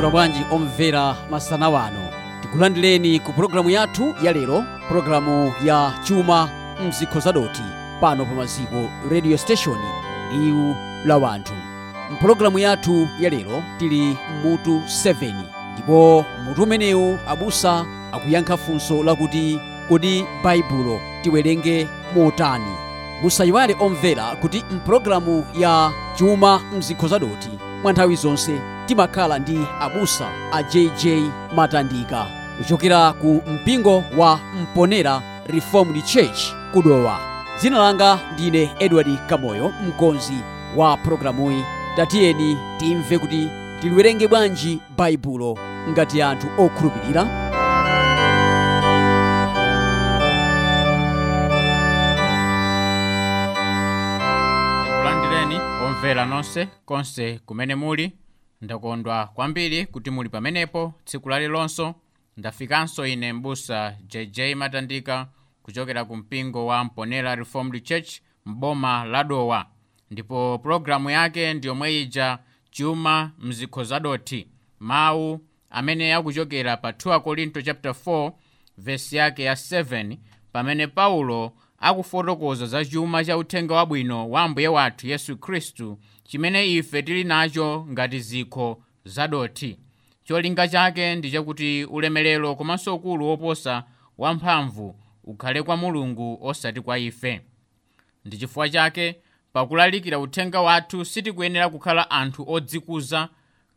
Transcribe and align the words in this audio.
mwaswera 0.00 0.10
bwanji 0.10 0.44
omvera 0.50 1.16
masana 1.30 1.68
wano. 1.70 2.08
Tikulandileni 2.42 3.20
ku 3.20 3.32
pologalamu 3.32 3.70
yathu 3.70 4.14
ya 4.22 4.32
lero 4.32 4.64
programu 4.88 5.52
ya 5.64 5.92
chuma 6.04 6.48
mzikho 6.88 7.20
zadoti. 7.20 7.62
Pano 8.00 8.24
pa 8.24 8.34
maziko 8.34 8.88
radio 9.10 9.36
station 9.38 9.76
liwu 10.32 10.74
la 11.04 11.16
wanthu. 11.16 11.52
Mprogramu 12.12 12.58
yathu 12.58 13.08
ya 13.20 13.30
lero 13.30 13.62
tili 13.78 14.16
mutu 14.44 14.80
7 14.86 15.34
ndipo 15.74 16.24
mutu 16.44 16.62
umenewu 16.62 17.18
abusa 17.28 17.84
akuyankha 18.12 18.56
funso 18.56 19.02
lakuti 19.02 19.60
kodi 19.88 20.24
baibulo 20.44 21.00
tiwerenge 21.22 21.88
motani? 22.16 22.76
Musayiwale 23.22 23.76
omvera 23.80 24.36
kuti 24.36 24.64
mprogramu 24.70 25.44
ya 25.58 25.92
chuma 26.18 26.60
mzikho 26.78 27.08
zadoti 27.08 27.50
mwa 27.82 27.92
nthawi 27.92 28.16
zonse 28.16 28.60
timakhala 28.90 29.38
ndi 29.38 29.58
abusa 29.80 30.28
a 30.52 30.62
jj 30.62 31.06
matandika. 31.56 32.26
Kuchokera 32.58 33.12
ku 33.12 33.42
mpingo 33.46 34.04
wa 34.18 34.40
mponera 34.62 35.22
reformed 35.46 36.04
church 36.04 36.40
kudowa. 36.72 37.18
Dzina 37.60 37.78
langa 37.78 38.18
ndine 38.34 38.70
edward 38.78 39.26
kamoyo 39.26 39.72
mkonzi 39.88 40.38
wa 40.76 40.96
programuyi 40.96 41.64
tatiyeni 41.96 42.56
timve 42.78 43.18
kuti 43.18 43.48
tiliwerenge 43.80 44.28
bwanji 44.28 44.80
baibulo 44.96 45.58
ngati 45.90 46.22
anthu 46.22 46.46
okhulupirira? 46.58 47.50
Omvera 55.86 56.24
nonse 56.26 56.68
konse 56.86 57.40
kumene 57.46 57.74
muli 57.74 58.12
ndakondwa 58.60 59.26
kwambiri 59.26 59.86
kuti 59.86 60.10
muli 60.10 60.28
pamenepo 60.28 60.94
tsiku 61.04 61.28
lalilonso 61.28 61.94
ndafikanso 62.36 63.06
ine 63.06 63.32
mbusa 63.32 63.96
jj 64.06 64.40
matandika 64.56 65.28
kuchokera 65.62 66.04
ku 66.04 66.16
mpingo 66.16 66.66
wa 66.66 66.84
mponera 66.84 67.34
reformed 67.34 67.82
church 67.84 68.20
mboma 68.46 69.04
la 69.04 69.24
dowa. 69.24 69.66
Ndipo 70.10 70.58
pulogalamu 70.58 71.10
yake 71.10 71.54
ndiyomwe 71.54 72.00
ija 72.00 72.38
chuma 72.70 73.32
mzikho 73.38 73.84
zadothi 73.84 74.48
mawu 74.78 75.40
amene 75.70 76.14
akuchokera 76.14 76.76
pa 76.76 76.90
2 76.90 77.20
korinto 77.20 77.62
chapter 77.62 77.92
4 77.92 78.32
vesi 78.78 79.16
yake 79.16 79.42
ya 79.42 79.54
7 79.54 80.16
pamene 80.52 80.86
paulo 80.86 81.52
akufotokoza 81.78 82.66
za 82.66 82.84
chuma 82.84 83.24
cha 83.24 83.36
uthenga 83.38 83.74
wabwino 83.74 84.30
wa 84.30 84.42
ambuye 84.42 84.68
wathu 84.68 85.06
yesu 85.06 85.36
khristu 85.36 85.98
chimene 86.30 86.66
ife 86.72 87.02
tili 87.02 87.24
nacho 87.24 87.86
ngati 87.90 88.20
zikho 88.20 88.82
zadoti 89.04 89.78
cholinga 90.24 90.68
chake 90.68 91.14
ndi 91.14 91.30
chakuti 91.30 91.84
ulemerero 91.84 92.54
komanso 92.56 92.94
ukulu 92.96 93.26
woposa 93.26 93.84
wamphamvu 94.18 94.96
ukhale 95.24 95.62
kwa 95.62 95.76
mulungu 95.76 96.38
osati 96.42 96.80
kwa 96.80 96.98
ife. 96.98 97.40
Ndi 98.24 98.36
chifukwa 98.38 98.68
chake 98.68 99.16
pakulalikira 99.52 100.18
uthenga 100.18 100.60
wathu 100.60 101.04
sitikuyenera 101.04 101.68
kukhala 101.68 102.10
anthu 102.10 102.44
odzikuza 102.52 103.28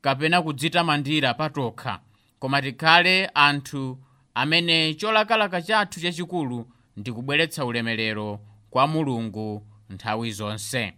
kapena 0.01 0.41
kudzitamandira 0.41 1.33
patokha 1.33 1.99
koma 2.39 2.61
tikhale 2.61 3.25
anthu 3.33 3.97
amene 4.35 4.93
cholakalaka 4.93 5.61
chathu 5.61 5.99
chachikulu 6.01 6.67
ndi 6.97 7.11
kubweretsa 7.11 7.65
ulemerero 7.65 8.39
kwa 8.69 8.87
mulungu 8.87 9.67
nthawi 9.89 10.31
zonse 10.31 10.93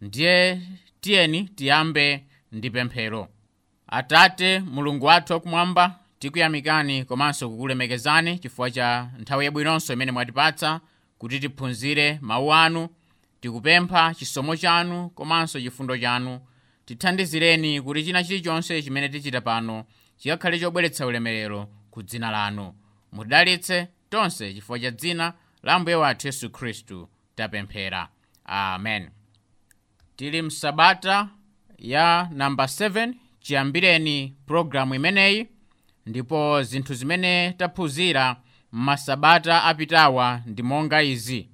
ndiye 0.00 0.60
tiyeni 1.00 1.44
tiyambe 1.44 2.24
ndi 2.52 2.70
pemphero 2.70 3.28
atate 3.88 4.58
mulungu 4.58 5.06
wathu 5.06 5.32
wakumwamba 5.32 5.98
tikuyamikani 6.18 7.04
komanso 7.04 7.50
kukulemekezani 7.50 8.38
chifukwa 8.38 8.70
cha 8.70 9.10
nthawi 9.18 9.44
yabwinonso 9.44 9.92
imene 9.92 10.12
mwatipatsa 10.12 10.80
kuti 11.18 11.40
tiphunzire 11.40 12.18
mawu 12.22 12.54
anu 12.54 12.88
tikupempha 13.40 14.14
chisomo 14.14 14.56
chanu 14.56 15.10
komanso 15.10 15.60
chifundo 15.60 15.98
chanu. 15.98 16.40
Tithandizireni 16.86 17.80
kuti 17.82 18.04
china 18.04 18.24
chilichonse 18.24 18.82
chimene 18.82 19.08
tichita 19.08 19.40
pano 19.40 19.84
chikakhale 20.16 20.58
chobweretsa 20.58 21.06
ulemerero 21.06 21.68
ku 21.90 22.02
dzina 22.02 22.30
lanu. 22.30 22.74
Mutidalitse 23.12 23.88
tonse 24.10 24.54
chifukwa 24.54 24.78
cha 24.80 24.90
dzina 24.90 25.34
la 25.62 25.78
mbuye 25.78 25.96
wathu 25.96 26.26
yesu 26.28 26.50
khristu 26.50 27.08
tapemphera. 27.36 28.08
Amen 28.44 29.10
tili 30.20 30.42
msabata 30.42 31.28
ya 31.78 32.28
namba 32.32 32.64
7 32.64 33.14
chiyambireni 33.40 34.36
pologalamu 34.46 34.94
imeneyi 34.94 35.46
ndipo 36.06 36.62
zinthu 36.62 36.94
zimene 36.94 37.52
taphunzira 37.52 38.36
m'masabata 38.72 39.64
apitawa 39.64 40.42
ndi 40.46 40.62
monga 40.62 41.02
izi. 41.02 41.48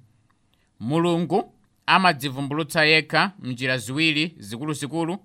Mulungu 0.79 1.53
amadzivumbulutsa 1.85 2.85
yekha 2.85 3.31
mnjira 3.39 3.77
ziwiri 3.77 4.35
zikuluzikulu 4.37 5.17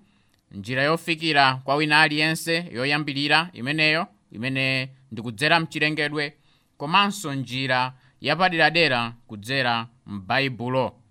njira 0.51 0.83
yofikira 0.83 1.55
kwa 1.55 1.75
wina 1.75 2.01
aliyense 2.01 2.69
yoyambirira 2.73 3.49
imeneyo 3.53 4.07
imene 4.31 4.89
ndikudzera 5.11 5.59
mchilengedwe 5.59 6.33
komanso 6.77 7.33
njira 7.33 7.93
yapaderadera 8.21 9.13
kudzera 9.27 9.87
m'baibulo 10.07 11.02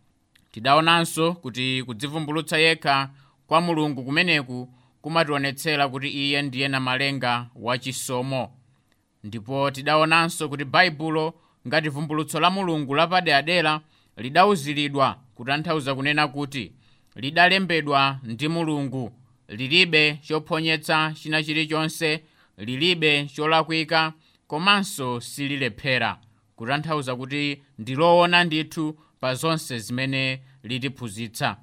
tidaonanso 0.53 1.33
kuti 1.35 1.83
kudzivumbulutsa 1.83 2.59
yekha 2.59 3.11
kwa 3.47 3.61
mulungu 3.61 4.05
kumeneku 4.05 4.69
kumationetsera 5.03 5.89
kuti 5.89 6.09
iye 6.09 6.43
ndiye 6.43 6.69
namalenga 6.69 7.47
wachisomo 7.57 8.53
ndipo 9.25 9.71
tidaonanso 9.71 10.49
kuti 10.49 10.65
baibulo 10.65 11.35
ngati 11.69 11.89
vumbulutso 11.89 12.41
la 12.41 12.51
mulungu 12.51 12.95
lapaderadera 12.95 13.81
lidauziridwa 14.17 15.17
kutanthauza 15.35 15.95
kunena 15.95 16.29
kuti 16.29 16.73
lidalembedwa 17.17 18.19
ndi 18.23 18.49
mulungu 18.49 19.13
lilibe 19.49 20.19
chophonyetsa 20.23 21.15
china 21.23 21.43
chilichonse 21.43 22.25
lilibe 22.59 23.27
cholakwika 23.27 24.13
komanso 24.47 25.21
sililephera 25.21 26.19
kutanthauza 26.57 27.17
kuti 27.17 27.63
ndiloona 27.79 28.45
ndithu 28.45 28.99
pa 29.23 29.35
zonse 29.35 29.79
zimene 29.79 30.43
litiphunzitsa 30.63 31.57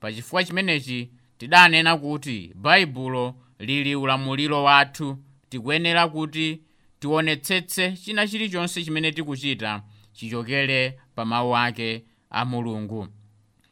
pachifukwa 0.00 0.44
chimenechi 0.44 1.10
tidanena 1.38 1.96
kuti 1.96 2.52
baibulo 2.54 3.34
lili 3.58 3.94
ulamuliro 3.96 4.62
wathu 4.64 5.18
tikuyenera 5.48 6.08
kuti 6.08 6.60
tionetsetse 7.00 7.92
china 7.92 8.26
chilichonse 8.28 8.84
chimene 8.84 9.12
tikuchita 9.12 9.82
chichokere 10.12 10.98
pa 11.14 11.24
mawu 11.24 11.56
ake 11.56 12.04
a 12.30 12.44
mulungu. 12.44 13.08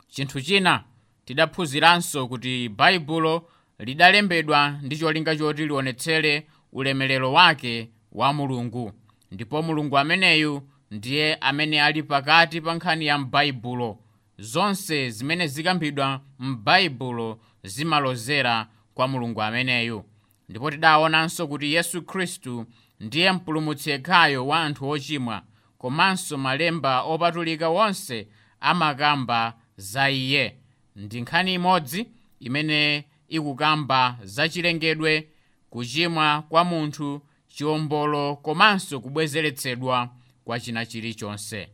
Chinthu 0.08 0.40
china 0.40 0.84
tidaphunziranso 1.24 2.28
kuti 2.28 2.68
baibulo 2.68 3.48
lidalembedwa 3.78 4.78
ndi 4.82 4.96
cholinga 4.96 5.36
choti 5.36 5.66
lionetsere 5.66 6.46
ulemerero 6.72 7.32
wake 7.32 7.90
wa 8.12 8.32
mulungu. 8.32 8.92
Ndipo 9.30 9.62
mulungu 9.62 9.98
ameneyu 9.98 10.62
ndiye 10.98 11.34
amene 11.34 11.82
ali 11.82 12.02
pakati 12.02 12.60
pa 12.60 12.74
nkhani 12.74 13.06
ya 13.06 13.18
m'baibulo 13.18 13.98
zonse 14.38 15.10
zimene 15.10 15.46
zikambidwa 15.46 16.20
m'baibulo 16.38 17.38
zimalozera 17.62 18.66
kwa 18.94 19.08
mulungu 19.08 19.42
ameneyu. 19.42 20.04
Ndipo 20.48 20.70
tidaonanso 20.70 21.46
kuti 21.48 21.72
yesu 21.74 22.02
khristu 22.02 22.66
ndiye 23.00 23.32
mpulumutsi 23.32 23.90
yekhayo 23.90 24.46
wa 24.46 24.60
anthu 24.62 24.88
ochimwa 24.88 25.42
komanso 25.78 26.38
malemba 26.38 27.02
opatulika 27.02 27.68
wonse 27.68 28.28
amakamba 28.60 29.54
za 29.76 30.10
iye. 30.10 30.56
Ndi 30.96 31.20
nkhani 31.20 31.54
imodzi 31.54 32.06
imene 32.40 33.04
ikukamba 33.28 34.18
za 34.22 34.48
chilengedwe 34.48 35.28
kuchimwa 35.70 36.42
kwa 36.48 36.64
munthu 36.64 37.20
chiwombolo 37.48 38.36
komanso 38.36 39.00
kubwezeretsedwa 39.00 40.08
kwa 40.44 40.60
china 40.60 40.86
chilichonse 40.86 41.68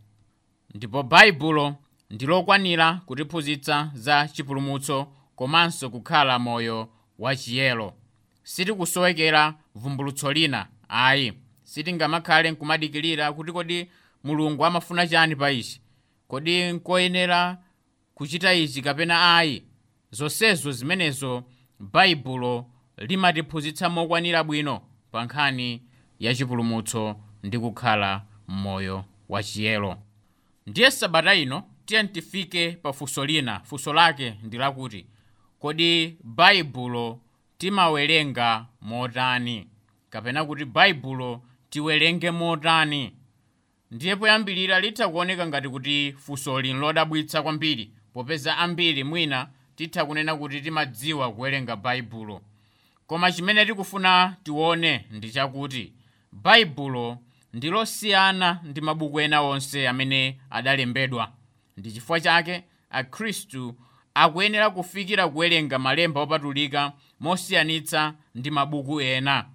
ndipo 0.74 1.02
baibulo 1.02 1.76
ndilokwanira 2.10 3.00
kutiphunzitsa 3.06 3.90
za 3.94 4.28
chipulumutso 4.28 5.12
komanso 5.36 5.90
kukhala 5.90 6.38
moyo 6.38 6.88
wachiyero 7.18 7.92
sitikusowekera 8.42 9.54
vumbulutso 9.74 10.32
lina 10.32 10.66
ayi 10.88 11.32
sitingamakhale 11.64 12.50
nkumadikirira 12.50 13.32
kuti 13.32 13.52
kodi 13.52 13.90
mulungu 14.24 14.64
amafuna 14.64 15.06
chani 15.06 15.36
pa 15.36 15.50
ichi? 15.50 15.80
Kodi 16.28 16.72
nkoyenera 16.72 17.58
kuchita 18.14 18.54
ichi 18.54 18.82
kapena 18.82 19.36
ayi? 19.36 19.62
Zonsezo 20.10 20.72
zimenezo 20.72 21.44
baibulo 21.78 22.66
limatiphunzitsa 22.96 23.88
mokwanira 23.88 24.44
bwino 24.44 24.80
pa 25.10 25.24
nkhani 25.24 25.82
ya 26.18 26.34
chipulumutso 26.34 27.16
ndi 27.42 27.58
kukhala 27.58 28.22
m'moyo 28.50 29.04
wachiyero 29.28 29.96
ndiye 30.66 30.90
sabata 30.90 31.34
ino 31.34 31.62
tiye 31.86 32.04
tifike 32.04 32.72
pa 32.72 32.92
funso 32.92 33.26
lina. 33.26 33.60
Funso 33.60 33.92
lake 33.92 34.34
ndi 34.42 34.56
lakuti 34.58 35.06
kodi 35.58 36.16
baibulo 36.24 37.20
timawerenga 37.58 38.66
motani 38.80 39.66
kapena 40.10 40.44
kuti 40.44 40.64
baibulo 40.64 41.42
tiwerenge 41.70 42.30
motani 42.30 43.12
ndiye 43.90 44.16
poyambirira 44.16 44.80
litha 44.80 45.08
kuoneka 45.08 45.46
ngati 45.46 45.68
kuti 45.68 46.12
funsoli 46.18 46.72
nlodabwitsa 46.72 47.42
kwambiri 47.42 47.90
popeza 48.12 48.58
ambiri 48.58 49.04
mwina 49.04 49.48
titha 49.76 50.04
kunena 50.04 50.36
kuti 50.36 50.60
timadziwa 50.60 51.32
kuwerenga 51.32 51.76
baibulo 51.76 52.40
koma 53.06 53.32
chimene 53.32 53.66
tikufuna 53.66 54.36
tione 54.42 55.06
ndi 55.10 55.30
chakuti 55.30 55.92
baibulo 56.32 57.18
ndi 57.54 57.68
losiyana 57.70 58.60
ndi 58.64 58.80
mabuku 58.80 59.20
ena 59.20 59.40
onse 59.42 59.88
amene 59.88 60.40
adalembedwa. 60.50 61.32
Ndi 61.76 61.92
chifukwa 61.92 62.20
chake 62.20 62.64
akhristu 62.90 63.74
akuyenera 64.14 64.70
kufikira 64.70 65.28
kuwerenga 65.28 65.78
malemba 65.78 66.20
opatulika 66.20 66.92
mosiyanitsa 67.20 68.14
ndi 68.34 68.50
mabuku 68.50 69.00
ena. 69.00 69.46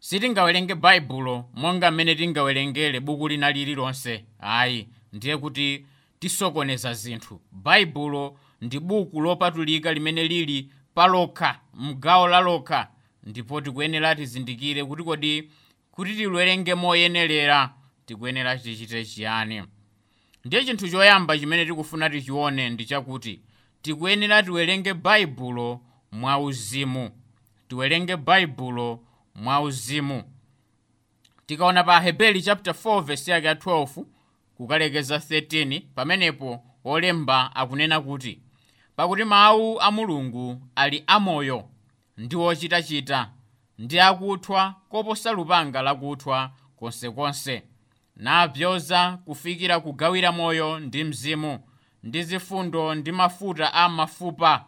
Sitingawerenge 0.00 0.74
baibulo 0.74 1.44
monga 1.54 1.90
mmene 1.90 2.14
tingawerengere 2.14 3.00
buku 3.00 3.28
lina 3.28 3.50
lililonse 3.52 4.24
ayi 4.40 4.88
ndiye 5.12 5.36
kuti 5.36 5.86
tisokoneza 6.18 6.94
zinthu. 6.94 7.40
Baibulo 7.52 8.38
ndi 8.60 8.78
buku 8.78 9.20
lopatulika 9.20 9.92
limene 9.92 10.24
lili 10.28 10.72
palokha 10.94 11.60
mgawo 11.74 12.28
lalokha 12.28 12.88
ndipo 13.24 13.60
tikuyenera 13.60 14.14
tizindikire 14.14 14.84
kuti 14.84 15.02
kodi 15.02 15.50
kuti 15.90 16.14
tiwerenge 16.16 16.74
moyenerera 16.74 17.74
tikuyenera 18.06 18.56
tichite 18.58 19.04
chiyani. 19.04 19.62
Ndiye 20.44 20.64
chinthu 20.64 20.88
choyamba 20.88 21.38
chimene 21.38 21.66
tikufuna 21.66 22.10
tichione 22.10 22.70
ndi 22.70 22.84
chakuti 22.84 23.40
tikuyenera 23.82 24.42
tiwerenge 24.42 24.94
baibulo 24.94 25.80
mwauzimu 26.12 27.10
tiwerenge 27.68 28.16
baibulo 28.16 29.00
mwauzimu 29.34 30.22
tikaona 31.46 31.84
pa 31.84 32.00
hebeli 32.00 32.42
chapter 32.42 32.74
4 32.74 33.02
verse 33.02 33.30
yake 33.30 33.46
ya 33.46 33.54
12 33.54 34.04
kukalekeza 34.56 35.16
13 35.16 35.82
pamenepo 35.94 36.64
olemba 36.84 37.56
akunena 37.56 38.00
kuti 38.00 38.40
pakuti 38.96 39.24
mawu 39.24 39.80
a 39.80 39.90
mulungu 39.90 40.62
ali 40.74 41.04
amoyo 41.06 41.68
ndi 42.16 42.36
ochitachita 42.36 43.30
ndi 43.80 43.96
akuthwa 44.00 44.62
koposa 44.88 45.32
lupanga 45.32 45.82
lakuthwa 45.82 46.50
konsekonse. 46.76 47.62
Napyoza 48.16 49.18
kufikira 49.24 49.80
kugawira 49.80 50.32
moyo 50.32 50.78
ndi 50.80 51.04
mzimu 51.04 51.58
ndi 52.02 52.22
zifundo 52.22 52.94
ndi 52.94 53.12
mafuta 53.12 53.72
a 53.74 53.88
mafupa. 53.88 54.64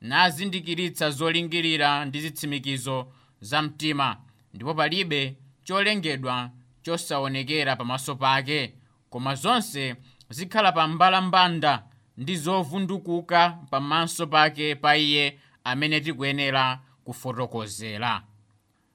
Nazindikiritsa 0.00 1.10
zolingirira 1.10 2.04
ndi 2.04 2.20
zitsimikizo 2.20 3.12
za 3.40 3.62
mtima 3.62 4.16
ndipo 4.54 4.74
palibe 4.74 5.36
cholengedwa 5.64 6.50
chosaonekera 6.82 7.76
pamaso 7.76 8.16
pake. 8.16 8.74
Koma 9.10 9.34
zonse 9.34 9.96
zikhala 10.30 10.72
pa 10.72 10.88
mbalambanda 10.88 11.82
ndi 12.16 12.36
zovundukuka 12.36 13.58
pamaso 13.70 14.26
pake 14.26 14.74
pa 14.74 14.96
iye 14.96 15.38
amene 15.64 16.00
tikuyenera 16.00 16.80
kufotokozera 17.04 18.22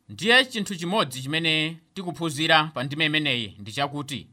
ndiye 0.10 0.46
chinthu 0.46 0.76
chimodzi 0.76 1.22
chimene 1.22 1.78
tikuphunzira 1.94 2.64
pa 2.74 2.84
ndima 2.84 3.04
imeneyi 3.06 3.56
ndi 3.60 3.72
chakuti 3.72 4.28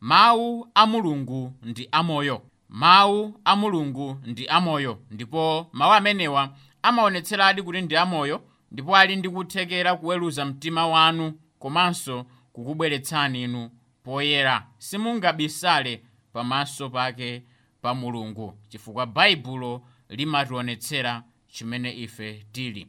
mawu 0.00 0.68
a 0.74 0.86
mulungu 0.86 1.52
ndi 1.62 1.88
amoyo 1.92 2.42
mawu 2.68 3.40
a 3.44 3.56
mulungu 3.56 4.16
ndi 4.26 4.46
amoyo 4.48 5.02
ndipo 5.10 5.68
mawu 5.72 5.92
amenewa 5.92 6.56
amaonetseradi 6.82 7.62
kuti 7.62 7.80
ndi 7.82 7.96
amoyo 7.96 8.42
ndipo 8.72 8.96
ali 8.96 9.16
ndi 9.16 9.28
kuthekera 9.28 9.96
kuweruza 9.96 10.44
mtima 10.44 10.86
wanu 10.86 11.32
komanso 11.58 12.26
kukubweretsani 12.52 13.42
inu 13.42 13.70
poyera. 14.02 14.66
Simungabisale 14.78 16.02
pamaso 16.32 16.90
pake 16.90 17.42
pa 17.82 17.94
mulungu 17.94 18.54
chifukwa 18.68 19.06
baibulo 19.06 19.82
limationetsera 20.08 21.22
chimene 21.48 21.92
ife 21.92 22.46
tili. 22.52 22.88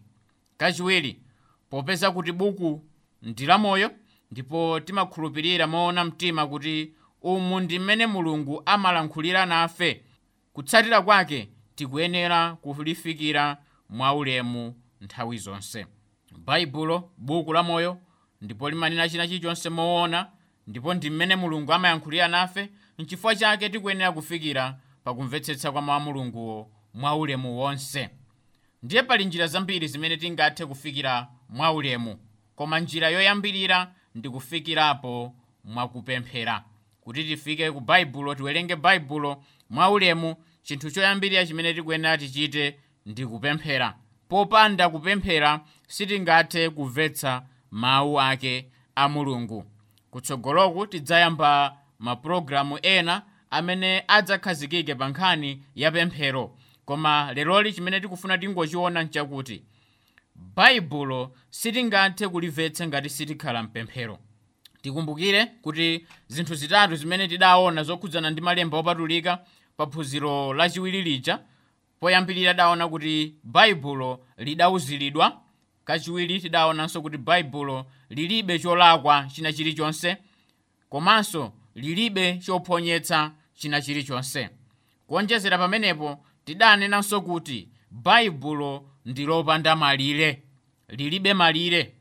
Kachiwiri 0.58 1.20
popeza 1.72 2.12
kuti 2.12 2.32
buku 2.32 2.84
ndi 3.22 3.46
lamoyo 3.46 3.92
ndipo 4.32 4.80
timakhulupirira 4.80 5.68
moona 5.68 6.06
mtima 6.06 6.48
kuti 6.48 6.94
umu 7.22 7.60
ndi 7.60 7.80
mmene 7.80 8.08
mulungu 8.08 8.62
amalankhulira 8.66 9.46
nafe 9.46 10.04
kutsatira 10.54 11.02
kwake 11.02 11.50
tikuyenera 11.76 12.56
kulifikira 12.56 13.58
mwaulemu 13.90 14.76
nthawi 15.02 15.38
zonse. 15.38 15.86
Baibulo 16.38 17.12
buku 17.18 17.54
lamoyo 17.54 17.98
ndipo 18.42 18.70
limanena 18.70 19.10
china 19.10 19.28
chilichonse 19.28 19.70
moona 19.70 20.28
ndipo 20.68 20.94
ndi 20.94 21.10
mmene 21.10 21.36
mulungu 21.36 21.74
amayankhulira 21.74 22.28
nafe 22.28 22.70
nchifukwa 22.98 23.36
chake 23.36 23.70
tikuyenera 23.70 24.12
kufikira 24.12 24.78
pakumvetsetsa 25.04 25.72
kwa 25.72 25.82
mawu 25.82 26.02
mulunguwo 26.02 26.72
mwaulemu 26.94 27.58
wonse 27.60 28.10
ndiye 28.84 29.04
pali 29.04 29.26
njira 29.26 29.48
zambiri 29.48 29.88
zimene 29.88 30.18
tingathe 30.18 30.66
kufikira 30.66 31.28
mwaulemu 31.50 32.18
koma 32.56 32.80
njira 32.80 33.10
yoyambirira 33.10 33.94
ndi 34.16 34.30
kufikirapo 34.30 35.36
mwakupemphera 35.64 36.64
kuti 37.02 37.24
tifike 37.24 37.72
ku 37.72 37.80
baibulo 37.80 38.36
tiwerenge 38.36 38.76
baibulo 38.76 39.44
mwaulemu 39.70 40.36
chinthu 40.64 40.92
choyambirira 40.92 41.46
chimene 41.46 41.74
tikuyenera 41.74 42.18
tichite 42.18 42.80
ndi 43.06 43.26
kupemphera 43.26 43.96
popanda 44.30 44.90
kupemphera 44.90 45.60
sitingathe 45.88 46.70
kumvetsa 46.70 47.44
mawu 47.72 48.22
ake 48.22 48.68
a 48.96 49.10
mulungu. 49.10 49.66
Kutsogoloku 50.12 50.88
tidzayamba 50.88 51.78
mapulogalamu 52.00 52.80
ena 52.82 53.22
amene 53.50 54.04
adzakhazikike 54.08 54.96
pa 54.96 55.08
nkhani 55.10 55.64
ya 55.76 55.92
pemphero 55.92 56.58
koma 56.92 57.34
leroli 57.34 57.74
chimene 57.74 58.00
tikufuna 58.00 58.38
tingochiona 58.38 59.04
nchakuti 59.04 59.64
baibulo 60.56 61.32
sitingathe 61.50 62.28
kulimvetsa 62.28 62.88
ngati 62.88 63.10
sitikhala 63.10 63.64
mpemphero. 63.64 64.20
Tikumbukire 64.82 65.46
kuti 65.46 66.06
zinthu 66.28 66.56
zitatu 66.56 66.96
zimene 66.96 67.28
tidaona 67.28 67.84
zokhudzana 67.84 68.30
ndi 68.30 68.42
malemba 68.42 68.78
opatulika 68.78 69.40
pa 69.78 69.88
phunziro 69.88 70.54
lachiwiri 70.54 71.02
lija 71.02 71.40
poyambirira 72.00 72.54
tidaona 72.54 72.88
kuti 72.88 73.36
baibulo 73.44 74.26
lidauziridwa 74.38 75.42
kachiwiri 75.86 76.40
tidaonanso 76.40 77.02
kuti 77.02 77.18
baibulo 77.18 77.86
lilibe 78.10 78.60
cholakwa 78.60 79.28
china 79.34 79.54
chilichonse 79.54 80.18
komanso 80.90 81.54
lilibe 81.76 82.38
chophonyetsa 82.38 83.32
china 83.54 83.82
chilichonse 83.82 84.50
kuonjezera 85.08 85.58
pamenepo 85.58 86.26
tidanenanso 86.56 87.22
kuti 87.22 87.70
baibulo 87.92 88.86
ndi 89.06 89.26
lopanda 89.26 89.76
malire 89.76 90.42
lilibe 90.90 91.34
malire. 91.34 91.94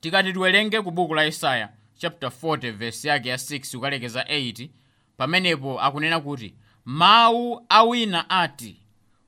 Tikati 0.00 0.32
tiwerenge 0.32 0.80
ku 0.82 0.90
buku 0.90 1.14
la 1.14 1.22
yesaya 1.22 1.68
chapter 1.96 2.28
40 2.42 2.72
verse 2.72 3.08
yake 3.08 3.28
ya 3.28 3.36
6 3.36 3.76
kukalekeza 3.76 4.22
8 4.22 4.68
pamenepo 5.16 5.80
akunena 5.80 6.20
kuti 6.20 6.54
mawu 6.84 7.66
awina 7.68 8.30
ati 8.30 8.76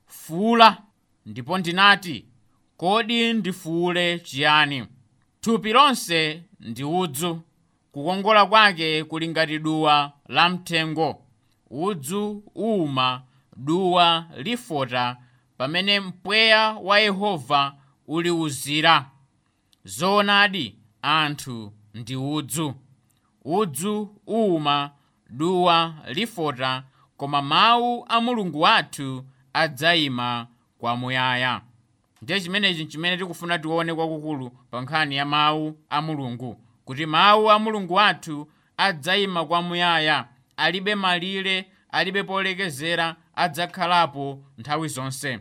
fuula 0.05 0.77
ndipo 1.25 1.57
ndinati 1.57 2.25
kodi 2.77 3.33
ndifuule 3.33 4.19
chiyani? 4.19 4.85
Thupi 5.41 5.73
lonse 5.73 6.43
ndi 6.59 6.83
udzu. 6.83 7.41
Kukongola 7.91 8.45
kwake 8.45 9.03
kuli 9.03 9.27
ngati 9.27 9.59
duwa 9.59 10.11
la 10.27 10.49
mthengo. 10.49 11.21
Udzu 11.69 12.43
uwuma 12.55 13.21
duwa 13.57 14.25
lifota 14.37 15.17
pamene 15.57 15.99
mpweya 15.99 16.69
wa 16.81 16.99
yehova 16.99 17.75
uliwuzira 18.07 19.05
zoonadi 19.83 20.75
anthu 21.01 21.73
ndi 21.93 22.15
udzu. 22.15 22.73
Udzu 23.45 24.15
uwuma 24.27 24.91
duwa 25.29 25.93
lifota 26.13 26.83
koma 27.17 27.41
mawu 27.41 28.05
a 28.09 28.21
mulungu 28.21 28.61
wathu 28.61 29.25
adzayima 29.53 30.47
kwamuyaya. 30.77 31.61
Ndiye 32.21 32.41
chimenechi 32.41 32.85
chimene 32.85 33.17
tikufuna 33.17 33.59
tione 33.59 33.93
kwakukulu 33.93 34.49
pa 34.49 34.81
nkhani 34.81 35.15
ya 35.15 35.25
mawu 35.25 35.77
a 35.89 36.01
mulungu 36.01 36.61
kuti 36.85 37.05
mawu 37.05 37.51
a 37.51 37.59
mulungu 37.59 37.93
wathu 37.93 38.51
adzayima 38.77 39.45
kwamuyaya 39.45 40.27
alibe 40.57 40.95
malire 40.95 41.71
alibe 41.91 42.23
polekezera 42.23 43.15
adzakhalapo 43.35 44.43
nthawi 44.57 44.87
zonse. 44.87 45.39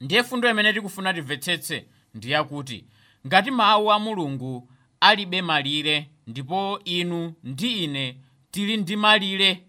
Ndiye 0.00 0.22
fundo 0.22 0.50
imene 0.50 0.72
tikufuna 0.72 1.14
timvetsetse 1.14 1.86
ndi 2.14 2.30
yakuti 2.30 2.84
ngati 3.26 3.50
mawu 3.50 3.92
a 3.92 3.98
mulungu 3.98 4.70
alibe 5.00 5.42
malire 5.42 6.10
ndipo 6.26 6.80
inu 6.84 7.34
ndi 7.44 7.84
ine 7.84 8.18
tili 8.50 8.76
ndi 8.76 8.96
malire 8.96 9.64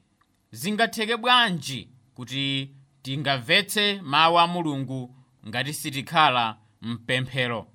zingatheke 0.52 1.18
bwanji 1.18 1.90
kuti 2.16 2.72
tingamvetse 3.02 4.02
mawu 4.02 4.40
a 4.40 4.48
mulungu 4.48 5.16
ngati 5.48 5.74
sitikhala 5.74 6.58
mpemphero? 6.82 7.68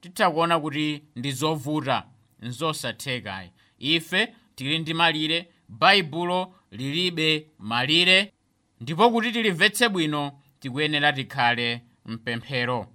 Titha 0.00 0.30
kuona 0.30 0.60
kuti 0.60 1.02
ndi 1.16 1.32
zovuta 1.32 2.06
nzosathekayi. 2.42 3.50
Ife 3.78 4.34
tili 4.54 4.78
ndi 4.78 4.94
malire 4.94 5.48
baibulo 5.68 6.54
lilibe 6.76 7.46
malire 7.58 8.32
ndipo 8.80 9.10
kuti 9.10 9.32
tilimvetse 9.32 9.88
bwino 9.88 10.32
tikuyenera 10.60 11.12
tikhale 11.12 11.82
mpemphero 12.06 12.86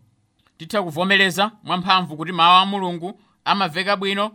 titha 0.58 0.84
kuvomereza 0.84 1.52
mwamphamvu 1.64 2.18
kuti 2.18 2.32
mawu 2.32 2.58
a 2.62 2.66
mulungu 2.66 3.22
amaveka 3.46 3.96
bwino 3.98 4.32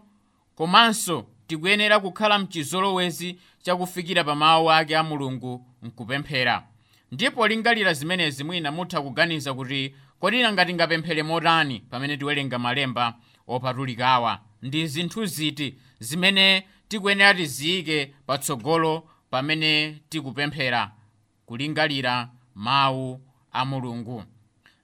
komanso 0.54 1.26
tikuyenera 1.46 2.00
kukhala 2.00 2.38
mchizolowezi 2.38 3.38
chakufikira 3.62 4.24
pa 4.24 4.34
mawu 4.34 4.70
ake 4.72 4.96
a 4.96 5.02
mulungu 5.02 5.66
mkupemphera 5.82 6.66
ndipo 7.12 7.48
lingalira 7.48 7.92
zimenezi 7.94 8.44
mwina 8.44 8.72
mutha 8.72 9.00
kuganiza 9.02 9.54
kuti 9.54 9.94
kodi 10.20 10.42
nanga 10.42 10.64
tingapemphere 10.66 11.22
motani 11.22 11.80
pamene 11.90 12.16
tiwerenga 12.16 12.58
malemba 12.58 13.14
opatulikawa? 13.48 14.40
Ndi 14.62 14.86
zinthu 14.86 15.26
ziti 15.26 15.74
zimene 15.98 16.66
tikuyenera 16.88 17.34
tiziyike 17.34 18.14
patsogolo 18.26 19.08
pamene 19.30 19.98
tikupemphera 20.08 20.90
kulingalira 21.46 22.28
mawu 22.54 23.20
a 23.52 23.64
mulungu. 23.64 24.24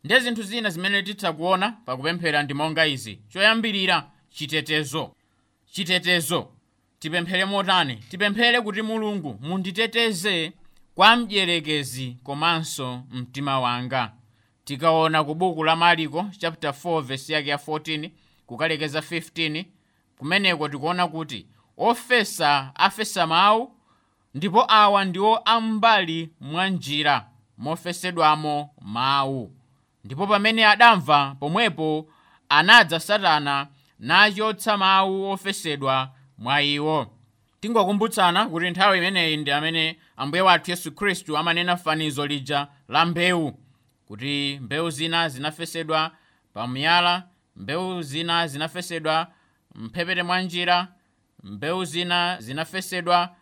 Ndi 0.04 0.20
zinthu 0.20 0.42
zina 0.42 0.70
zimene 0.70 1.02
titha 1.02 1.32
kuona 1.32 1.70
pakupemphera 1.70 2.42
ndi 2.42 2.54
monga 2.54 2.86
izi. 2.86 3.18
Choyambirira 3.28 4.10
chitetezo. 4.30 5.14
Chitetezo. 5.72 6.48
Tipemphere 6.98 7.44
motani. 7.44 7.96
Tipemphere 7.96 8.60
kuti 8.60 8.82
mulungu 8.82 9.38
munditeteze 9.40 10.52
kwa 10.94 11.16
mdierekezi 11.16 12.16
komanso 12.22 13.02
mtima 13.10 13.60
wanga. 13.60 14.12
Tikaona 14.64 15.24
ku 15.24 15.34
buku 15.34 15.64
la 15.64 15.76
mariko 15.76 16.26
chapter 16.38 16.70
4 16.70 17.00
verse 17.02 17.32
yake 17.32 17.48
ya 17.50 17.56
14 17.56 18.10
kukalekeza 18.46 19.00
15 19.00 19.64
kumeneko 20.18 20.68
tikuona 20.68 21.08
kuti 21.08 21.46
ofesa 21.76 22.72
afesa 22.74 23.26
mawu 23.26 23.72
ndipo 24.34 24.64
awa 24.72 25.04
ndiwo 25.04 25.36
ambali 25.38 26.30
mwa 26.40 26.68
njira 26.68 27.26
mofesedwamo 27.58 28.70
mawu. 28.80 29.52
Ndipo 30.04 30.26
pamene 30.26 30.66
adamva 30.66 31.36
pomwepo 31.40 32.08
anadza 32.48 33.00
satana 33.00 33.66
nachotsa 33.98 34.76
mawu 34.76 35.30
ofesedwa 35.30 36.10
mwa 36.38 36.62
iwo. 36.62 37.06
Tingokumbutsana 37.60 38.46
kuti 38.46 38.70
nthawi 38.70 38.98
imeneyi 38.98 39.36
ndi 39.36 39.50
amene 39.50 39.98
ambuye 40.16 40.42
wathu 40.42 40.70
yesu 40.70 40.92
khristu 40.92 41.36
amanena 41.38 41.76
fanizo 41.76 42.26
lija 42.26 42.66
la 42.88 43.04
mbewu 43.06 43.58
kuti 44.06 44.58
mbewu 44.62 44.90
zina 44.90 45.28
zinafesedwa 45.28 46.10
pamiyala 46.54 47.22
mbewu 47.56 48.02
zina 48.02 48.46
zinafesedwa 48.46 49.26
mphepete 49.74 50.22
mwa 50.22 50.42
njira 50.42 50.88
mbewu 51.42 51.84
zina 51.84 52.36
zinafesedwa 52.40 53.34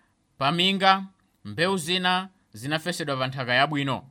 paminga 0.45 1.05
mbewu 1.45 1.77
zina 1.77 2.29
zinafesedwa 2.53 3.17
pa 3.17 3.27
nthaka 3.27 3.55
yabwino. 3.55 4.05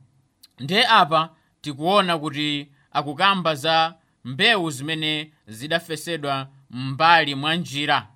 Ndiye 0.60 0.86
apa 0.86 1.30
tikuona 1.60 2.18
kuti 2.18 2.68
akukamba 2.92 3.54
za 3.54 3.94
mbewu 4.24 4.70
zimene 4.70 5.32
zidafesedwa 5.46 6.48
m'mbali 6.70 7.34
mwa 7.34 7.54
njira. 7.54 8.06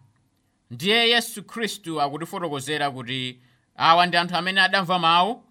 Ndiye 0.70 1.10
yesu 1.10 1.42
khristu 1.44 2.02
akutifotokozera 2.02 2.90
kuti 2.90 3.40
awa 3.76 4.06
ndi 4.06 4.16
anthu 4.16 4.36
amene 4.36 4.60
adamva 4.60 4.98
mawu 4.98 5.44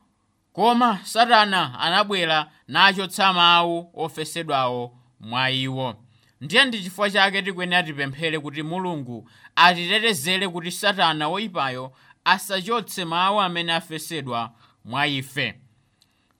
koma 0.53 0.99
satana 1.03 1.79
anabwera 1.79 2.51
nachotsa 2.67 3.33
mawu 3.33 3.89
ofesedwawo 3.93 4.97
mwa 5.19 5.51
iwo. 5.51 5.95
Ndiye 6.41 6.65
ndi 6.65 6.83
chifukwa 6.83 7.09
chake 7.09 7.41
tikuyenera 7.41 7.83
tipemphere 7.83 8.39
kuti 8.39 8.63
mulungu 8.63 9.29
atitetezere 9.55 10.47
kuti 10.47 10.71
satana 10.71 11.27
woyipayo 11.27 11.93
asachotse 12.25 13.05
mawu 13.05 13.41
amene 13.41 13.73
afesedwa 13.73 14.51
mwa 14.85 15.07
ife. 15.07 15.55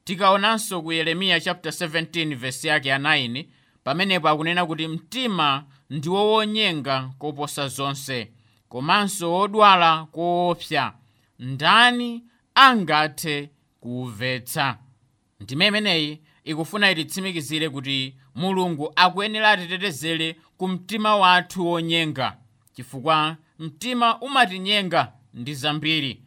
Tikaonanso 0.04 0.82
ku 0.82 0.92
yeremiya 0.94 1.40
chapter 1.40 1.72
17 1.72 2.36
verse 2.36 2.68
yake 2.68 2.90
ya 2.90 2.98
9 2.98 3.46
pamenepo 3.84 4.30
akunena 4.30 4.66
kuti 4.66 4.88
mtima 4.88 5.64
ndiwo 5.90 6.32
wonyenga 6.32 7.10
koposa 7.20 7.68
zonse 7.68 8.32
komanso 8.70 9.32
wodwala 9.34 10.06
koopsa. 10.12 10.94
Ndani 11.40 12.24
angathe 12.56 13.50
kuwumvetsa 13.80 14.78
ndime 15.40 15.68
imeneyi 15.68 16.22
ikufuna 16.44 16.92
ititsimikizire 16.92 17.70
kuti 17.70 18.16
mulungu 18.36 18.94
akuyenera 18.96 19.50
atitetezere 19.52 20.36
ku 20.58 20.68
mtima 20.68 21.16
wathu 21.18 21.68
wonyenga 21.68 22.38
chifukwa 22.74 23.38
mtima 23.60 24.20
umatinyenga 24.22 25.12
ndi 25.34 25.54
zambiri. 25.56 26.22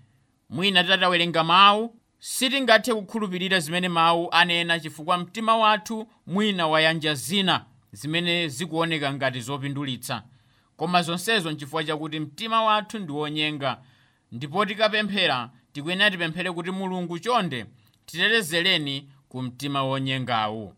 Mwina 0.51 0.85
tatawerenga 0.85 1.45
mawu 1.45 1.97
sitingathe 2.19 2.95
kukhulupirira 2.95 3.61
zimene 3.61 3.89
mawu 3.89 4.29
anena 4.31 4.81
chifukwa 4.81 5.19
mtima 5.19 5.57
wathu 5.57 6.09
mwina 6.27 6.67
wayanja 6.67 7.15
zina 7.15 7.65
zimene 7.93 8.49
zikuoneka 8.49 9.13
ngati 9.15 9.41
zopindulitsa. 9.41 10.23
Koma 10.77 11.03
zonsezo 11.03 11.51
nchifukwa 11.53 11.85
chakuti 11.85 12.21
mtima 12.21 12.63
wathu 12.65 12.99
ndi 12.99 13.13
wonyenga. 13.13 13.81
Ndipo 14.33 14.67
tikapemphera 14.67 15.51
tikuyenera 15.73 16.11
tipemphere 16.11 16.53
kuti 16.53 16.71
mulungu 16.71 17.19
chonde 17.19 17.67
titetezereni 18.07 19.09
ku 19.29 19.43
mtima 19.43 19.83
wonyengawu. 19.85 20.75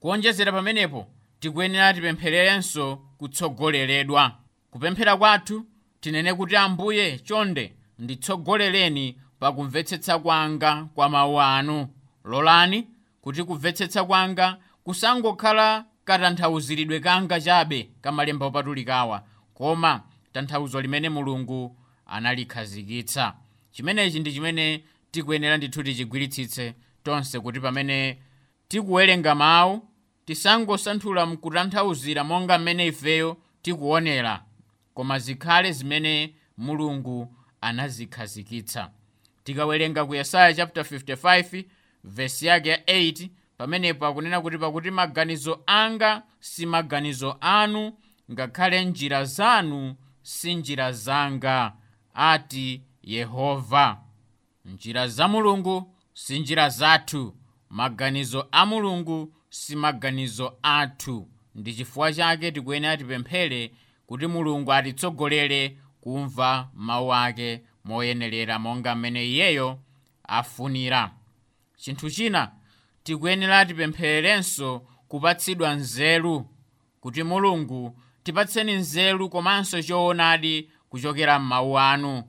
Kuonjezera 0.00 0.52
pamenepo 0.52 1.06
tikuyenera 1.40 1.94
tipemphererenso 1.94 2.96
kutsogoleredwa. 2.96 4.36
Kupemphera 4.70 5.16
kwathu 5.16 5.66
tinene 6.00 6.34
kuti 6.34 6.56
ambuye 6.56 7.18
chonde 7.18 7.72
nditsogolereni 7.98 9.16
pakumvetsetsa 9.38 10.18
kwanga 10.18 10.86
kwa 10.94 11.08
mawu 11.08 11.40
anu. 11.40 11.88
Lolani 12.24 12.88
kuti 13.22 13.44
kumvetsetsa 13.44 14.04
kwanga 14.04 14.56
kusangokhala 14.84 15.84
katanthauziridwe 16.04 17.00
kanga 17.00 17.40
chabe 17.40 17.90
kamalemba 18.00 18.46
opatulikawa 18.46 19.22
koma 19.54 20.02
tanthauzo 20.32 20.80
limene 20.80 21.08
mulungu 21.08 21.76
analikhazikitsa. 22.06 23.34
Chimenechi 23.70 24.20
ndi 24.20 24.32
chimene 24.32 24.84
tikuyenera 25.10 25.56
ndithu 25.56 25.82
tichigwiritsitse 25.82 26.74
tonse 27.02 27.40
kuti 27.40 27.60
pamene 27.60 28.18
tikuwerenga 28.68 29.34
mawu 29.34 29.88
tisangosanthula 30.24 31.26
mkutanthauzira 31.26 32.24
monga 32.24 32.58
mmene 32.58 32.86
ifeyo 32.86 33.36
tikuonera 33.62 34.42
koma 35.00 35.18
zikhale 35.18 35.72
zimene 35.72 36.34
mulungu 36.58 37.34
anazikhazikitsa. 37.60 38.90
Tikawerenga 39.44 40.04
ku 40.04 40.14
yesaya 40.14 40.54
chapter 40.54 40.82
55 40.84 41.64
vesi 42.04 42.46
yake 42.46 42.68
ya 42.68 42.76
8 42.76 43.28
pamenepo 43.58 44.06
akunena 44.06 44.40
kuti 44.40 44.58
pakuti 44.58 44.90
maganizo 44.90 45.62
anga 45.66 46.22
si 46.40 46.66
maganizo 46.66 47.36
anu 47.40 47.92
ngakhale 48.32 48.84
njira 48.84 49.24
zanu 49.24 49.94
si 50.22 50.54
njira 50.54 50.92
zanga 50.92 51.72
ati 52.14 52.82
yehova. 53.02 54.00
Njira 54.64 55.08
za 55.08 55.28
mulungu 55.28 55.94
si 56.14 56.38
njira 56.38 56.68
zathu 56.68 57.34
maganizo 57.70 58.48
a 58.52 58.66
mulungu 58.66 59.34
si 59.50 59.76
maganizo 59.76 60.58
athu. 60.62 61.28
Ndi 61.54 61.74
chifukwa 61.74 62.12
chake 62.12 62.52
tikuyenera 62.52 62.96
tipemphere 62.96 63.70
kuti 64.10 64.26
mulungu 64.26 64.72
atitsogolere 64.72 65.76
kumva 66.00 66.68
mawu 66.74 67.14
ake 67.14 67.62
moyenerera 67.84 68.58
monga 68.58 68.94
mmene 68.94 69.26
iyeyo 69.26 69.78
afunira. 70.24 71.10
Chinthu 71.76 72.10
china 72.10 72.50
tikuyenera 73.02 73.66
tipemphererenso 73.66 74.82
kupatsidwa 75.08 75.74
nzeru 75.74 76.46
kuti 77.00 77.22
mulungu 77.22 77.98
tipatseni 78.22 78.72
nzeru 78.72 79.28
komanso 79.30 79.82
choonadi 79.82 80.70
kuchokera 80.88 81.38
m'mawu 81.38 81.78
anu 81.78 82.22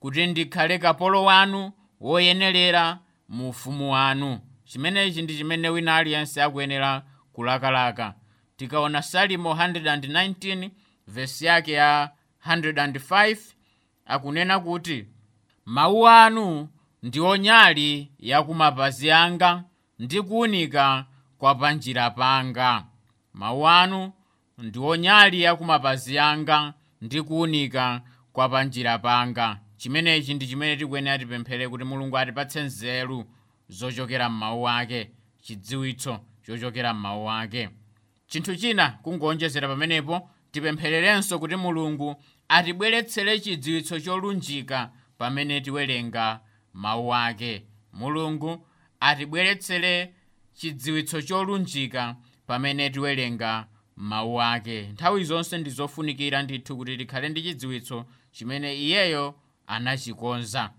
kuti 0.00 0.26
ndikhale 0.26 0.78
kapolo 0.78 1.24
wanu 1.24 1.72
woyenerera 2.00 2.98
mu 3.28 3.48
ufumu 3.48 3.92
wanu. 3.92 4.40
Chimenechi 4.64 5.22
ndi 5.22 5.36
chimene 5.36 5.68
wina 5.68 5.96
aliyense 5.96 6.42
akuyenera 6.42 7.02
kulakalaka. 7.32 8.14
Tikaona 8.56 9.02
salimo 9.02 9.52
119 9.54 10.70
vesi 11.06 11.46
yake 11.46 11.72
ya 11.72 12.10
105 12.46 13.36
akunena 14.06 14.60
kuti 14.60 15.06
mawu 15.64 16.08
anu 16.08 16.68
ndiwo 17.02 17.36
nyali 17.36 18.12
ya 18.18 18.42
kumapazi 18.42 19.10
anga 19.10 19.64
ndi 19.98 20.22
kuwunika 20.22 21.06
kwa 21.38 21.54
panjira 21.54 22.10
panga. 22.10 22.84
Mawu 23.34 23.68
anu 23.68 24.12
ndiwo 24.58 24.96
nyali 24.96 25.42
ya 25.42 25.56
kumapazi 25.56 26.18
anga 26.18 26.74
ndi 27.00 27.22
kuwunika 27.22 28.00
kwa 28.32 28.48
panjira 28.48 28.98
panga. 28.98 29.60
Chimenechi 29.76 30.34
ndi 30.34 30.46
chimene 30.46 30.76
tikuyenera 30.76 31.18
tipemphere 31.18 31.68
kuti 31.68 31.84
mulungu 31.84 32.18
atipatse 32.18 32.62
nzeru 32.62 33.24
zochokera 33.68 34.28
m'mawu 34.28 34.68
ake 34.68 35.10
chidziwitso 35.40 36.20
chochokera 36.46 36.94
m'mawu 36.94 37.30
ake 37.30 37.70
chinthu 38.26 38.56
china 38.56 38.90
kungonjezera 39.02 39.68
pamenepo 39.68 40.30
tipemphererenso 40.52 41.38
kuti 41.38 41.56
mulungu 41.56 42.16
atibweretsere 42.48 43.38
chidziwitso 43.40 44.00
cholunjika 44.00 44.90
pamene 45.18 45.60
tiwerenga 45.60 46.40
mawu 46.72 47.14
ake. 47.14 47.66
Mulungu 47.92 48.66
atibweretsere 49.00 50.14
chidziwitso 50.54 51.22
cholunjika 51.22 52.16
pamene 52.46 52.90
tiwerenga 52.90 53.66
mawu 53.96 54.42
ake. 54.42 54.82
Nthawi 54.82 55.24
zonse 55.24 55.58
ndi 55.58 55.70
zofunikira 55.70 56.42
ndithu 56.42 56.76
kuti 56.76 56.96
tikhale 56.96 57.28
ndi 57.28 57.42
chidziwitso 57.42 58.04
chimene 58.32 58.76
iyeyo 58.76 59.34
anachikonza. 59.66 60.70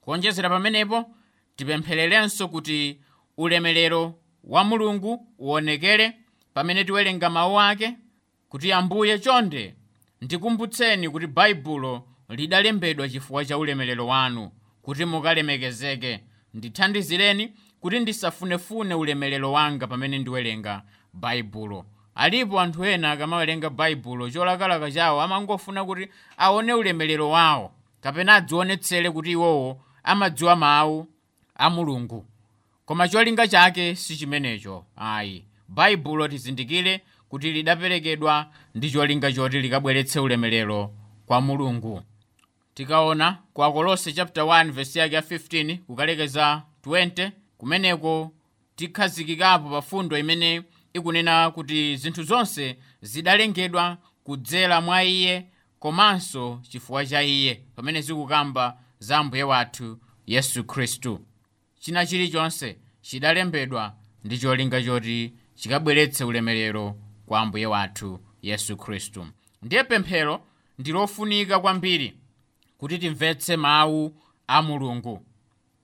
Kuonjezera 0.00 0.48
pamenepo 0.48 1.14
tipemphererenso 1.56 2.48
kuti 2.48 3.00
ulemerero 3.36 4.18
wa 4.44 4.64
mulungu 4.64 5.26
uonekere 5.38 6.12
pamene 6.54 6.84
tiwerenga 6.84 7.30
mawu 7.30 7.60
ake 7.60 7.96
kuti 8.52 8.72
ambuye 8.72 9.18
chonde 9.18 9.74
ndikumbutseni 10.20 11.08
kuti 11.10 11.26
baibulo 11.26 12.02
lidalembedwa 12.28 13.08
chifukwa 13.08 13.44
cha 13.44 13.58
ulemerero 13.58 14.06
wanu 14.06 14.50
kuti 14.82 15.04
mukalemekezeke. 15.04 16.20
Ndithandizireni 16.54 17.52
kuti 17.80 18.00
ndisafunefune 18.00 18.94
ulemerero 18.94 19.52
wanga 19.52 19.86
pamene 19.86 20.18
ndiwerenga 20.18 20.82
baibulo 21.12 21.84
alipo 22.14 22.60
anthu 22.60 22.84
ena 22.84 23.10
akamawerenga 23.12 23.70
baibulo 23.70 24.30
cholakalaka 24.30 24.90
chawo 24.90 25.22
amangofuna 25.22 25.84
kuti 25.84 26.08
aone 26.36 26.72
ulemerero 26.72 27.30
wawo 27.30 27.72
kapena 28.00 28.34
adzionetsere 28.34 29.10
kuti 29.10 29.30
iwowo 29.30 29.80
amadziwa 30.04 30.56
mawu 30.56 31.06
a 31.54 31.70
mulungu. 31.70 32.26
Koma 32.84 33.08
cholinga 33.08 33.48
chake 33.48 33.94
si 33.96 34.16
chimenecho. 34.16 34.84
Ayi. 34.96 35.44
Baibulo 35.68 36.28
tizindikire 36.28 37.00
kuti 37.32 37.52
lidaperekedwa 37.52 38.46
ndi 38.74 38.90
cholinga 38.90 39.32
choti 39.32 39.60
likabweretse 39.60 40.20
ulemerero 40.20 40.94
kwa 41.26 41.40
mulungu. 41.40 42.02
Tikaona 42.74 43.38
ku 43.54 43.64
akolose 43.64 44.12
chapter 44.12 44.44
1 44.44 44.70
verse 44.72 44.98
yake 44.98 45.14
ya 45.14 45.20
15 45.20 45.78
kukalekeza 45.78 46.62
20 46.86 47.30
kumeneko 47.58 48.32
tikhazikikapo 48.76 49.70
pa 49.70 49.82
fundo 49.82 50.18
imene 50.18 50.62
ikunena 50.94 51.50
kuti 51.50 51.96
zinthu 51.96 52.22
zonse 52.22 52.76
zidalengedwa 53.02 53.98
kudzera 54.24 54.80
mwa 54.80 55.04
iye 55.04 55.46
komanso 55.78 56.60
chifukwa 56.68 57.06
cha 57.06 57.22
iye 57.22 57.54
pamene 57.76 58.00
zikukamba 58.00 58.78
za 58.98 59.18
ambuye 59.18 59.42
wathu 59.42 59.98
yesu 60.26 60.64
khristu. 60.64 61.20
China 61.80 62.06
chilichonse 62.06 62.76
chidalembedwa 63.02 63.94
ndi 64.24 64.38
cholinga 64.38 64.82
choti 64.82 65.32
chikabweretse 65.54 66.24
ulemerero 66.24 66.96
kwa 67.32 67.40
ambuye 67.40 67.66
wathu 67.66 68.20
yesu 68.42 68.76
khristu. 68.76 69.26
Ndiye 69.62 69.84
pemphero 69.84 70.40
ndi 70.78 70.92
lofunika 70.92 71.60
kwambiri 71.60 72.14
kuti 72.78 72.98
timvetse 72.98 73.56
mawu 73.56 74.14
a 74.46 74.62
mulungu. 74.62 75.26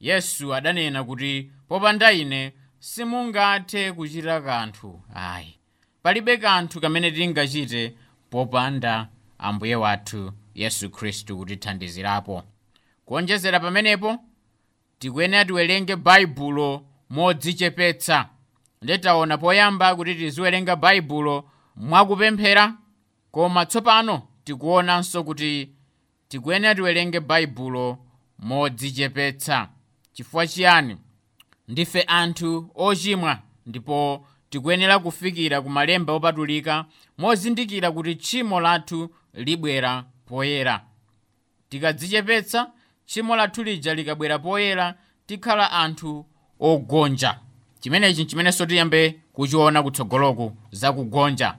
Yesu 0.01 0.55
adanena 0.55 1.05
kuti 1.05 1.51
popanda 1.69 2.13
ine 2.13 2.53
simungathe 2.79 3.93
kuchita 3.93 4.41
kanthu 4.41 5.01
ayi. 5.15 5.59
Palibe 6.03 6.37
kanthu 6.37 6.81
kamene 6.81 7.11
tingachite 7.11 7.95
popanda 8.31 9.09
ambuye 9.39 9.77
wathu 9.77 10.33
yesu 10.55 10.91
khristu 10.91 11.37
kutithandizirapo 11.39 12.43
kuonjezera 13.05 13.61
pamenepo 13.61 14.19
tikuyenera 14.99 15.45
tiwerenge 15.45 15.97
baibulo 15.97 16.87
modzichepetsa 17.11 18.29
ndetaona 18.83 19.39
poyamba 19.39 19.97
kuti 19.97 20.15
tiziwerenga 20.15 20.77
baibulo 20.77 21.51
mwakupemphera 21.77 22.75
koma 23.33 23.67
tsopano 23.67 24.23
tikuonanso 24.45 25.25
kuti 25.25 25.71
tikuyenera 26.29 26.75
tiwerenge 26.75 27.21
baibulo 27.21 27.99
modzichepetsa. 28.39 29.69
Chifukwa 30.13 30.47
chiyani? 30.47 30.97
Ndife 31.69 32.03
anthu 32.03 32.71
ochimwa 32.75 33.39
ndipo 33.67 34.27
tikuyenera 34.51 34.99
kufikira 34.99 35.61
ku 35.61 35.69
malemba 35.71 36.13
opatulika 36.13 36.85
mozindikira 37.19 37.91
kuti 37.93 38.15
tchimo 38.15 38.61
lathu 38.61 39.11
libwera 39.35 40.05
poyera. 40.27 40.85
Tikadzichepetsa 41.69 42.71
tchimo 43.07 43.37
lathu 43.37 43.63
lija 43.63 43.95
likabwera 43.95 44.39
poyera 44.39 44.95
tikhala 45.27 45.71
anthu 45.73 46.27
ogonja 46.61 47.41
chimenechi 47.89 48.25
chimenenso 48.25 48.67
tiyambe 48.67 49.21
kuchiona 49.33 49.83
kutsogoloku 49.83 50.53
zakugonja 50.71 51.55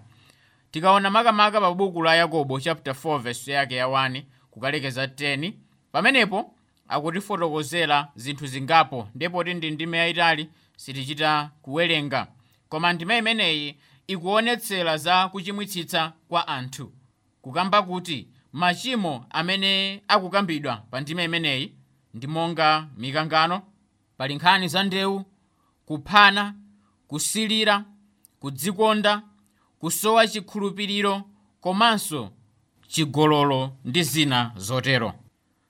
tikaona 0.72 1.10
makamaka 1.10 1.62
pa 1.62 1.74
buku 1.74 2.04
la 2.04 2.16
yakobo 2.16 2.60
chapter 2.60 2.94
4 2.94 3.20
verse 3.20 3.52
yake 3.52 3.76
ya 3.76 3.86
1 3.86 4.24
kukalekeza 4.52 5.06
10 5.06 5.54
pamenepo 5.92 6.54
akutifotokozera 6.88 8.08
zinthu 8.16 8.48
zingapo 8.48 9.08
ndipo 9.16 9.44
ti 9.44 9.54
ndi 9.54 9.72
ndime 9.72 9.98
yayitali 9.98 10.50
sitichita 10.78 11.50
kuwerenga. 11.62 12.28
Koma 12.70 12.94
ndime 12.94 13.18
imeneyi 13.18 13.76
ikuonetsera 14.08 14.98
za 14.98 15.28
kuchimwitsitsa 15.30 16.14
kwa 16.28 16.48
anthu. 16.48 16.92
Kukamba 17.42 17.82
kuti 17.82 18.28
machimo 18.54 19.26
amene 19.30 20.02
akukambidwa 20.08 20.76
pa 20.92 21.02
ndime 21.02 21.24
imeneyi 21.24 21.74
ndi 22.14 22.28
monga 22.28 22.88
mikangano 22.98 23.62
pali 24.18 24.36
nkhani 24.36 24.68
za 24.68 24.84
ndewu 24.84 25.26
kuphana 25.90 26.54
kusilira 27.08 27.86
kudzikonda 28.40 29.22
kusowa 29.80 30.28
chikhulupiriro 30.28 31.24
komanso 31.62 32.32
chigololo 32.88 33.72
ndi 33.86 34.04
zina 34.04 34.52
zotero. 34.56 35.14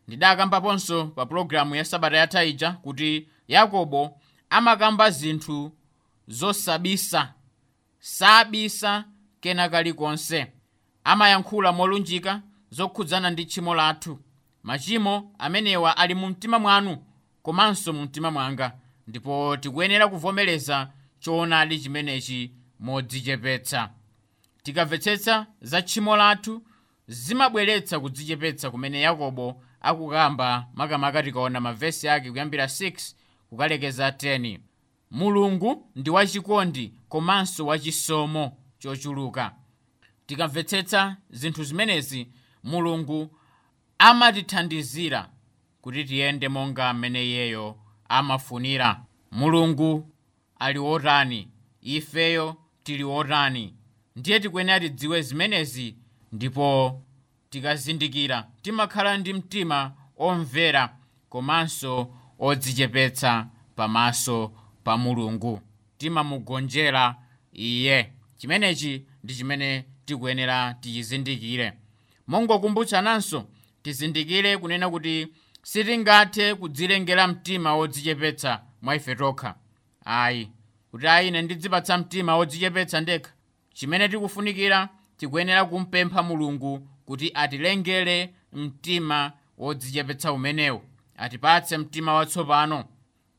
Ndidakambaponso 0.07 1.05
pa 1.05 1.25
pologalamu 1.25 1.75
ya 1.75 1.85
sabata 1.85 2.17
yatha 2.17 2.43
ija 2.43 2.71
kuti 2.71 3.27
yakobo 3.47 4.19
amakamba 4.49 5.09
zinthu 5.11 5.71
zosabisa 6.27 7.33
sabisa 7.99 9.05
kena 9.41 9.69
kalikonse 9.69 10.51
amayankhula 11.03 11.71
molunjika 11.71 12.41
zokhudzana 12.71 13.29
ndi 13.29 13.45
tchimo 13.45 13.75
lathu 13.75 14.19
machimo 14.63 15.31
amenewa 15.39 15.97
ali 15.97 16.15
mu 16.15 16.27
mtima 16.27 16.59
mwanu 16.59 16.97
komanso 17.43 17.93
mu 17.93 18.01
mtima 18.01 18.31
mwanga 18.31 18.71
ndipo 19.09 19.57
tikuyenera 19.57 20.07
kuvomereza 20.07 20.89
choonadi 21.19 21.79
chimenechi 21.79 22.51
modzichepetsa. 22.79 23.89
Tikamvetsetsa 24.63 25.47
za 25.61 25.81
tchimo 25.81 26.17
lathu 26.17 26.61
zimabweretsa 27.07 27.99
kudzichepetsa 27.99 28.71
kumene 28.71 29.01
yakobo 29.01 29.63
akukamba 29.81 30.67
makamaka 30.73 31.23
tikaona 31.23 31.59
mavesi 31.59 32.09
ake 32.09 32.31
kuyambira 32.31 32.65
6 32.65 33.13
kukalekeza 33.49 34.09
10 34.09 34.59
mulungu 35.11 35.89
ndi 35.95 36.09
wachikondi 36.09 36.93
komanso 37.09 37.65
wachisomo 37.65 38.57
chochuluka. 38.79 39.55
Tikamvetsetsa 40.25 41.17
zinthu 41.29 41.63
zimenezi 41.63 42.27
mulungu 42.63 43.37
amatithandizira 43.97 45.29
kuti 45.81 46.03
tiyende 46.03 46.49
monga 46.49 46.93
mmene 46.93 47.25
iyeyo 47.25 47.77
amafunira. 48.09 49.01
Mulungu 49.31 50.09
ali 50.59 50.79
wotani 50.79 51.47
ifeyo 51.81 52.55
tili 52.83 53.03
wotani 53.03 53.73
ndiye 54.15 54.39
tikuyenera 54.39 54.79
tidziwe 54.79 55.21
zimenezi 55.21 55.95
ndipo 56.31 57.01
tikazindikira. 57.49 58.47
Timakhala 58.61 59.17
ndi 59.17 59.33
mtima 59.33 59.93
omvera 60.17 60.95
komanso 61.29 62.13
odzichepetsa 62.39 63.47
pamaso 63.75 64.51
pa 64.83 64.97
mulungu. 64.97 65.61
Timamugonjera 65.97 67.15
iye. 67.53 68.11
Chimenechi 68.37 69.05
ndi 69.23 69.35
chimene 69.35 69.85
tikuyenera 70.05 70.73
tichizindikire. 70.73 71.73
Mongokumbutsananso 72.27 73.45
tizindikire 73.83 74.57
kunena 74.57 74.89
kuti 74.89 75.27
sitingathe 75.73 76.55
kudzilengera 76.55 77.27
mtima 77.27 77.75
wodzichepetsa 77.75 78.61
mwa 78.81 78.95
ife 78.95 79.15
tokha 79.15 79.55
ayi 80.05 80.51
kuti 80.91 81.07
ayi 81.07 81.27
ine 81.27 81.41
ndidzipatsa 81.41 81.97
mtima 81.97 82.35
wodzichepetsa 82.37 83.01
ndekha. 83.01 83.31
Chimene 83.73 84.09
tikufunikira 84.09 84.89
tikuyenera 85.17 85.65
kumpempha 85.65 86.23
mulungu 86.23 86.87
kuti 87.05 87.31
atilengere 87.33 88.33
mtima 88.53 89.31
wodzichepetsa 89.57 90.33
umenewu. 90.33 90.81
Atipatse 91.17 91.77
mtima 91.77 92.13
watsopano. 92.13 92.85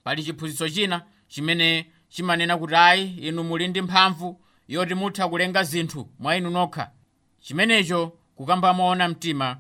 Pali 0.05 0.25
chiphunzitso 0.25 0.69
china 0.69 1.03
chimene 1.29 1.87
chimanena 2.09 2.59
kuti 2.59 2.75
ayi 2.75 3.11
inu 3.15 3.45
muli 3.45 3.69
ndi 3.69 3.83
mphamvu 3.83 4.41
yoti 4.69 4.95
mutha 4.95 5.29
kulenga 5.29 5.63
zinthu 5.63 6.09
mwa 6.19 6.37
inu 6.37 6.51
nokha 6.51 6.91
chimenecho 7.41 8.13
kukamba 8.37 8.75
moona 8.75 9.09
mtima 9.09 9.57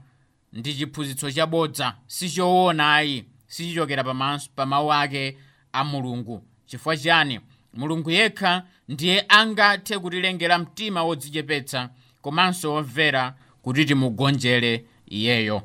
ndi 0.53 0.75
chiphunzitso 0.75 1.31
chabodza 1.31 1.97
sichoona 2.07 2.95
ayi 2.95 3.25
sichichokera 3.47 4.05
pa 4.57 4.67
mawu 4.67 4.93
ake 4.93 5.37
a 5.73 5.85
mulungu. 5.85 6.43
Chifukwa 6.67 6.97
chiyani? 6.97 7.41
Mulungu 7.75 8.11
yekha 8.11 8.63
ndiye 8.89 9.25
angathe 9.29 9.99
kutilengera 9.99 10.59
mtima 10.59 11.03
wodzichepetsa 11.05 11.91
komanso 12.23 12.73
womvera 12.73 13.35
kuti 13.63 13.85
timugonjere 13.85 14.85
iyeyo. 15.07 15.63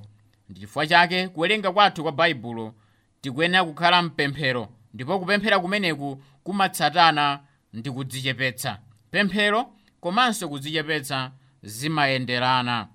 Ndi 0.49 0.59
chifukwa 0.59 0.87
chake 0.87 1.27
kuwerenga 1.27 1.71
kwathu 1.71 2.03
kwa 2.03 2.11
baibulo 2.11 2.73
tikuyenera 3.21 3.63
kukhala 3.65 4.01
mpemphero 4.01 4.69
ndipo 4.93 5.19
kupemphera 5.19 5.59
kumeneku 5.59 6.23
kumatsatana 6.43 7.39
ndi 7.73 7.91
kudzichepetsa. 7.91 8.79
Pemphero 9.11 9.73
komanso 10.01 10.49
kudzichepetsa 10.49 11.31
zimayenderana. 11.63 12.87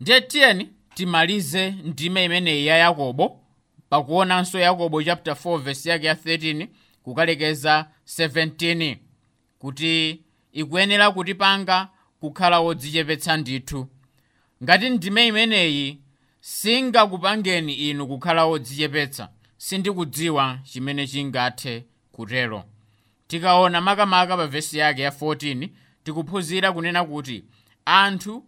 Ndiye 0.00 0.20
tiyeni 0.20 0.68
timalize 0.94 1.70
ndime 1.70 2.24
imeneyi 2.24 2.66
ya 2.66 2.76
yakobo 2.76 3.40
pakuonanso 3.88 4.58
yakobo 4.58 5.02
chapter 5.02 5.34
4 5.34 5.58
verse 5.58 5.90
yake 5.90 6.06
ya 6.06 6.14
13 6.14 6.68
kukalekeza 7.02 7.86
17 8.06 8.96
kuti 9.58 10.20
ikuyenera 10.52 11.10
kutipanga 11.10 11.88
kukhala 12.20 12.60
wodzichepetsa 12.60 13.36
ndithu. 13.36 13.86
Ngati 14.62 14.90
ndime 14.90 15.26
imeneyi 15.26 16.00
singakupangeni 16.40 17.74
inu 17.74 18.06
kukhala 18.06 18.44
wodzichepetsa 18.44 19.28
sindikudziwa 19.56 20.58
chimene 20.64 21.06
chingathe 21.06 21.84
kutero. 22.12 22.64
Tikaona 23.26 23.80
makamaka 23.80 24.36
pa 24.36 24.46
vesi 24.46 24.78
yake 24.78 25.02
ya 25.02 25.10
14 25.10 25.68
tikuphunzira 26.04 26.72
kunena 26.72 27.04
kuti 27.04 27.44
anthu 27.84 28.44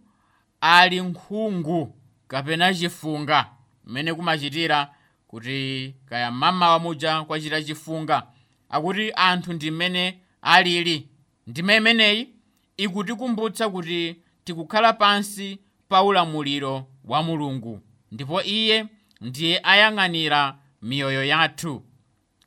ali 0.61 1.01
nkhungu 1.01 1.95
kapena 2.27 2.73
chifunga. 2.73 3.45
Mmene 3.85 4.13
kumachitira 4.13 4.93
kuti 5.27 5.95
kaya 6.05 6.31
mmawa 6.31 6.79
muja 6.79 7.23
kwachita 7.23 7.63
chifunga 7.63 8.23
akuti 8.69 9.11
anthu 9.15 9.53
ndi 9.53 9.71
mmene 9.71 10.19
alili. 10.41 11.07
Ndime 11.47 11.75
imeneyi 11.77 12.29
ikutikumbutsa 12.77 13.69
kuti 13.69 14.15
tikukhala 14.43 14.93
pansi 14.93 15.59
pa 15.89 16.03
ulamuliro 16.03 16.87
wa 17.05 17.23
mulungu 17.23 17.81
ndipo 18.11 18.41
iye 18.43 18.85
ndiye 19.21 19.59
ayang'anira 19.63 20.57
miyoyo 20.81 21.23
yathu. 21.25 21.83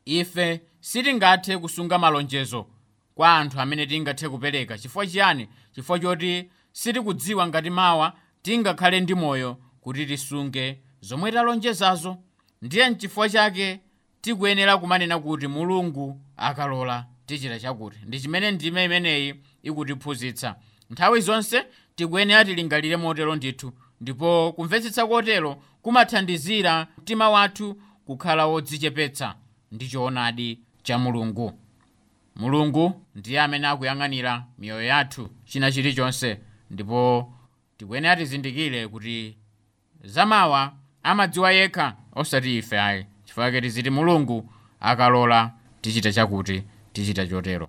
Ife 0.04 0.60
sitingathe 0.80 1.58
kusunga 1.58 1.98
malonjezo 1.98 2.66
kwa 3.14 3.36
anthu 3.38 3.60
amene 3.60 3.86
tingathe 3.86 4.28
kupereka. 4.28 4.78
Chifukwa 4.78 5.06
chiyani? 5.06 5.48
Chifukwa 5.74 5.98
choti 5.98 6.50
sitikudziwa 6.72 7.46
ngati 7.48 7.70
mawa 7.70 8.12
tingakhale 8.42 9.00
ndi 9.00 9.14
moyo 9.14 9.56
kuti 9.80 10.06
tisunge 10.06 10.78
zomwe 11.00 11.32
talonjezazo 11.32 12.16
ndiye 12.62 12.90
nchifukwa 12.90 13.28
chake 13.28 13.80
tikuyenera 14.20 14.78
kumanena 14.78 15.18
kuti 15.18 15.46
mulungu 15.46 16.20
akalola 16.36 17.06
tichita 17.26 17.60
chakuti. 17.60 17.98
Ndi 18.06 18.20
chimene 18.20 18.50
ndime 18.50 18.84
imeneyi 18.84 19.34
ikutiphunzitsa. 19.62 20.56
Nthawi 20.90 21.20
zonse 21.20 21.66
tikuyenera 21.94 22.44
tilingalire 22.44 22.96
motero 22.96 23.36
ndithu 23.36 23.72
ndipo 24.00 24.52
kumvetsetsa 24.52 25.06
kotero 25.06 25.62
kumathandizira 25.82 26.86
mtima 26.98 27.30
wathu 27.30 27.80
kukhala 28.06 28.46
wodzichepetsa 28.46 29.34
ndi 29.72 29.88
choonadi 29.88 30.60
cha 30.82 30.98
mulungu. 30.98 31.52
Mulungu 32.36 33.06
ndiye 33.14 33.40
amene 33.40 33.66
akuyang'anira 33.66 34.44
miyoyo 34.58 34.82
yathu 34.86 35.28
china 35.44 35.72
chilichonse 35.72 36.38
ndipo 36.70 37.32
tikuyenera 37.76 38.16
tizindikire 38.16 38.88
kuti 38.88 39.36
zamawa 40.04 40.72
amadziwa 41.02 41.52
yekha 41.52 41.96
osati 42.14 42.58
ife 42.58 42.80
ayi 42.80 43.06
chifukwa 43.24 43.60
tiziti 43.60 43.90
mulungu 43.90 44.52
akalola 44.80 45.52
tichita 45.80 46.12
chakuti 46.12 46.62
tichita 46.92 47.26
chotero. 47.26 47.68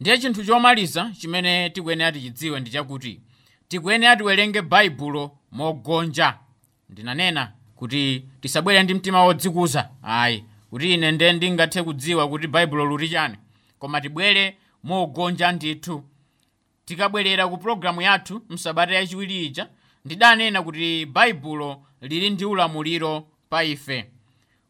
Ndiye 0.00 0.18
chinthu 0.18 0.44
chomaliza 0.44 1.10
chimene 1.18 1.70
tikuyenera 1.70 2.12
tichidziwe 2.12 2.60
ndi 2.60 2.70
chakuti 2.70 3.20
tikuyenera 3.68 4.16
tiwerenge 4.16 4.62
baibulo 4.62 5.30
mogonja. 5.52 6.34
Ndinanena 6.90 7.52
kuti 7.76 8.24
tisabwere 8.40 8.82
ndi 8.82 8.94
mtima 8.94 9.24
wodzikuza 9.24 9.88
ayi 10.02 10.44
kuti 10.70 10.94
ine 10.94 11.12
nde 11.12 11.32
ndingathe 11.32 11.82
kudziwa 11.82 12.28
kuti 12.28 12.46
baibulo 12.46 12.84
luti 12.84 13.08
chani. 13.08 13.36
Koma 13.78 14.00
tibwere 14.00 14.56
mogonja 14.84 15.52
ndithu. 15.52 16.04
Tikabwerera 16.84 17.48
ku 17.48 17.58
pologalamu 17.58 18.02
yathu 18.02 18.42
msabata 18.48 18.94
yachiwiri 18.94 19.46
ija 19.46 19.68
ndidanena 20.04 20.62
kuti 20.62 21.06
baibulo 21.06 21.82
lili 22.00 22.30
ndi 22.30 22.44
ulamuliro 22.44 23.26
pa 23.48 23.64
ife. 23.64 24.10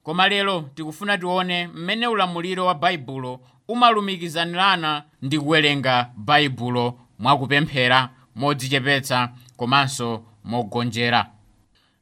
Koma 0.03 0.29
lero 0.29 0.71
tikufuna 0.75 1.19
tione 1.19 1.67
mmene 1.67 2.07
ulamuliro 2.07 2.67
wa 2.67 2.75
baibulo 2.75 3.41
umalumikizanirana 3.69 5.05
ndi 5.23 5.39
kuwerenga 5.39 6.11
baibulo 6.17 6.99
mwakupemphera 7.19 8.11
modzichepetsa 8.35 9.33
komanso 9.57 10.25
mogonjera. 10.45 11.31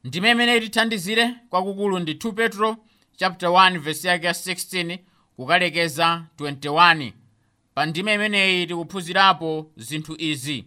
Ndime 0.03 0.31
imene 0.31 0.57
itithandizire 0.57 1.33
kwakukulu 1.49 1.99
ndi 1.99 2.13
2 2.13 2.31
petro 2.31 2.77
chapter 3.17 3.49
1 3.49 3.79
verse 3.79 4.07
yake 4.07 4.25
ya 4.27 4.31
16 4.33 4.99
kukalekeza 5.35 6.23
21 6.39 7.11
pa 7.73 7.85
ndime 7.85 8.13
imeneyi 8.13 8.67
tikuphunzirapo 8.67 9.71
zinthu 9.77 10.15
izi 10.17 10.65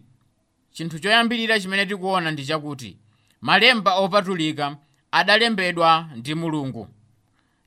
chinthu 0.74 0.98
choyambirira 0.98 1.60
chimene 1.60 1.86
tikuona 1.86 2.30
ndi 2.30 2.44
chakuti 2.46 2.98
malemba 3.40 3.94
opatulika 3.94 4.76
adalembedwa 5.12 6.08
ndi 6.16 6.34
mulungu. 6.34 6.88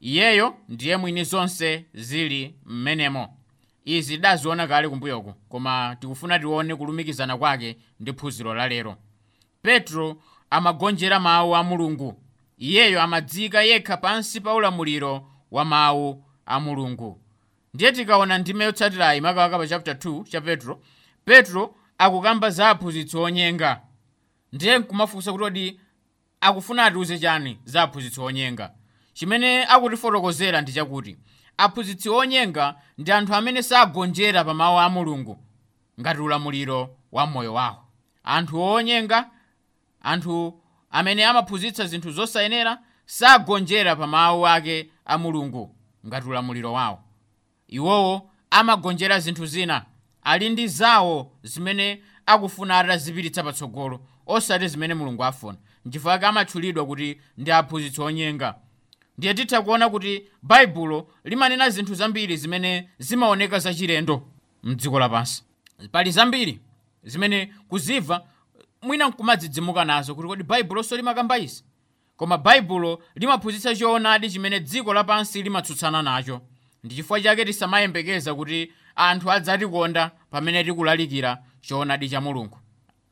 Iyeyo 0.01 0.55
ndiye 0.69 0.97
mwini 0.97 1.23
zonse 1.23 1.85
zili 1.93 2.55
m'menemo. 2.65 3.37
Izi 3.85 4.15
tidaziona 4.15 4.67
kale 4.67 4.89
kumbuyoko 4.89 5.33
koma 5.49 5.97
tikufuna 5.99 6.39
tione 6.39 6.75
kulumikizana 6.75 7.37
kwake 7.37 7.77
ndi 7.99 8.13
phunziro 8.13 8.53
la 8.53 8.67
lero. 8.67 8.95
Petro 9.61 10.21
amagonjera 10.49 11.19
mawu 11.19 11.55
a 11.55 11.63
mulungu. 11.63 12.21
Iyeyo 12.57 13.01
amadzika 13.01 13.61
yekha 13.63 13.97
pansi 13.97 14.41
pa 14.41 14.53
ulamuliro 14.53 15.27
wa 15.51 15.65
mawu 15.65 16.23
a 16.45 16.59
mulungu. 16.59 17.21
Ndiye 17.73 17.91
tikaona 17.91 18.37
ndime 18.37 18.63
yotsatirayi 18.65 19.21
makamaka 19.21 19.57
pa 19.57 19.67
chapter 19.67 19.93
2 19.93 20.23
cha 20.23 20.41
petro 20.41 20.81
petro 21.25 21.75
akukamba 21.97 22.49
za 22.49 22.69
aphunzitsi 22.69 23.17
onyenga 23.17 23.81
ndiye 24.53 24.79
nkumafunsa 24.79 25.31
kuti 25.31 25.43
odi 25.43 25.79
akufuna 26.41 26.85
atiuze 26.85 27.19
chani 27.19 27.59
za 27.65 27.83
aphunzitsi 27.83 28.21
onyenga 28.21 28.71
chimene 29.13 29.65
akutifotokozera 29.65 30.61
ndi 30.61 30.71
chakuti 30.73 31.17
aphunzitsi 31.57 32.09
onyenga 32.09 32.75
ndi 32.97 33.11
anthu 33.11 33.35
amene 33.35 33.63
sagonjera 33.63 34.43
pa 34.43 34.53
mawu 34.53 34.79
a 34.79 34.89
mulungu 34.89 35.37
ngati 35.99 36.19
ulamuliro 36.21 36.89
wa 37.11 37.25
moyo 37.27 37.53
wawo. 37.53 37.83
Anthu 38.23 38.61
onyenga 38.61 39.29
anthu 40.01 40.61
amene 40.91 41.25
amaphunzitsa 41.25 41.85
zinthu 41.87 42.11
zosayenera 42.11 42.77
sagonjera 43.05 43.95
pa 43.95 44.07
mawu 44.07 44.47
ake 44.47 44.89
a 45.05 45.17
mulungu 45.17 45.75
ngati 46.07 46.27
ulamuliro 46.27 46.73
wawo. 46.73 46.99
Iwowo 47.67 48.29
amagonjera 48.49 49.19
zinthu 49.19 49.45
zina 49.45 49.85
ali 50.27 50.49
ndi 50.49 50.67
zawo 50.67 51.31
zimene 51.43 52.01
akufuna 52.25 52.79
atazipititsa 52.79 53.43
patsogolo 53.43 53.99
osati 54.25 54.67
zimene 54.67 54.93
mulungu 54.93 55.23
afuna 55.23 55.57
nchifukwa 55.85 56.21
amatchulidwa 56.21 56.85
kuti 56.85 57.17
ndi 57.37 57.51
aphunzitsi 57.51 58.01
onyenga. 58.01 58.55
Ndiye 59.17 59.33
titha 59.33 59.61
kuona 59.61 59.89
kuti 59.89 60.23
baibulo 60.41 61.07
limanena 61.23 61.69
zinthu 61.69 61.93
zambiri 61.95 62.37
zimene 62.37 62.89
zimaoneka 62.99 63.59
zachilendo 63.59 64.27
mdziko 64.63 64.99
lapansi. 64.99 65.43
Pali 65.91 66.11
zambiri 66.11 66.59
zimene 67.03 67.53
kuzimva 67.69 68.23
mwina 68.81 69.07
nkumadzidzimuka 69.07 69.85
nazo 69.85 70.15
kuti 70.15 70.27
kodi 70.27 70.43
baibulo 70.43 70.83
limakamba 70.91 71.37
izi 71.37 71.63
koma 72.17 72.37
baibulo 72.37 73.03
limaphunzitsa 73.15 73.75
choonadi 73.75 74.29
chimene 74.29 74.59
dziko 74.59 74.93
lapansi 74.93 75.43
limatsutsana 75.43 76.01
nacho. 76.01 76.41
Ndi 76.83 76.95
chifukwa 76.95 77.21
chake 77.21 77.45
tisamayembekeza 77.45 78.35
kuti 78.35 78.71
anthu 78.97 79.31
adzatikonda 79.31 80.11
pamene 80.31 80.63
tikulalikira 80.63 81.37
choonadi 81.61 82.09
cha 82.09 82.21
mulungu. 82.21 82.57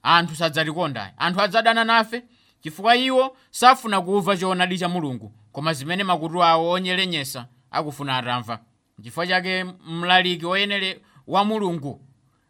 Anthu 0.03 0.35
sadzatikonda 0.35 1.13
anthu 1.17 1.41
adzadana 1.41 1.83
nafe 1.83 2.23
chifukwa 2.61 2.95
iwo 2.95 3.37
safuna 3.51 4.01
kumva 4.01 4.37
choonadi 4.37 4.77
cha 4.77 4.89
mulungu 4.89 5.33
koma 5.51 5.73
zimene 5.73 6.03
makutu 6.03 6.43
awo 6.43 6.69
onyerenyesa 6.71 7.45
akufuna 7.71 8.17
atamva. 8.17 8.59
Chifukwa 9.03 9.27
chake 9.27 9.63
mlaliki 9.87 10.45
woyenere 10.45 11.01
wa 11.27 11.45
mulungu 11.45 12.01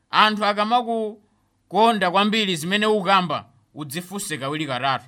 anthu 0.09 0.45
akamakukonda 0.45 2.11
kwambiri 2.11 2.55
zimene 2.55 2.85
ukamba 2.85 3.45
udzifunse 3.73 4.37
kawiri 4.37 4.65
katatu. 4.67 5.05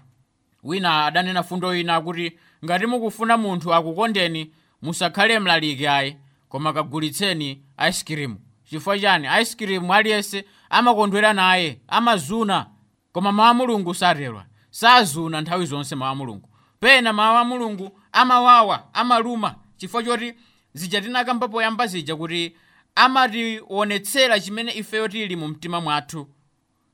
Wina 0.64 1.06
adanena 1.06 1.44
fundo 1.44 1.76
ina 1.76 1.96
akuti 1.96 2.40
ngati 2.66 2.86
mukufuna 2.86 3.38
munthu 3.38 3.74
akukondeni 3.74 4.52
musakhale 4.82 5.40
mlaliki 5.40 5.88
ayi 5.88 6.18
koma 6.50 6.74
kagulitseni 6.74 7.62
cream. 8.06 8.38
Chifukwa 8.70 9.00
chani 9.00 9.28
cream 9.58 9.92
aliyense 9.92 10.46
amakondwera 10.70 11.34
naye 11.34 11.80
amazuna 11.88 12.68
koma 13.12 13.32
mawu 13.32 13.50
a 13.50 13.54
mulungu 13.54 13.94
satero 13.94 14.44
sazuna 14.72 15.42
nthawi 15.42 15.66
zonse 15.66 15.96
mawu 15.96 16.12
a 16.12 16.16
mulungu. 16.16 16.50
Pena 16.80 17.14
mawu 17.14 17.38
a 17.38 17.44
mulungu 17.44 18.00
amawawa 18.12 18.94
amaluma. 18.94 19.56
Chifukwa 19.78 20.04
choti 20.04 20.34
zija 20.74 21.02
tinakamba 21.02 21.48
poyamba 21.48 21.88
zija 21.88 22.16
kuti 22.16 22.56
amationetsera 22.96 24.40
chimene 24.40 24.72
ifeyo 24.74 25.08
tili 25.08 25.36
mu 25.36 25.48
mtima 25.48 25.82
mwathu. 25.82 26.28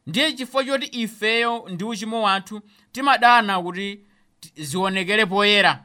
Ndiye 0.07 0.33
chifukwa 0.33 0.65
choti 0.65 1.01
ifeyo 1.01 1.65
ndi 1.69 1.83
uchimo 1.83 2.21
wathu 2.23 2.61
timadana 2.91 3.61
kuti 3.61 3.99
ti- 4.39 4.63
zionekere 4.63 5.25
poyera. 5.25 5.83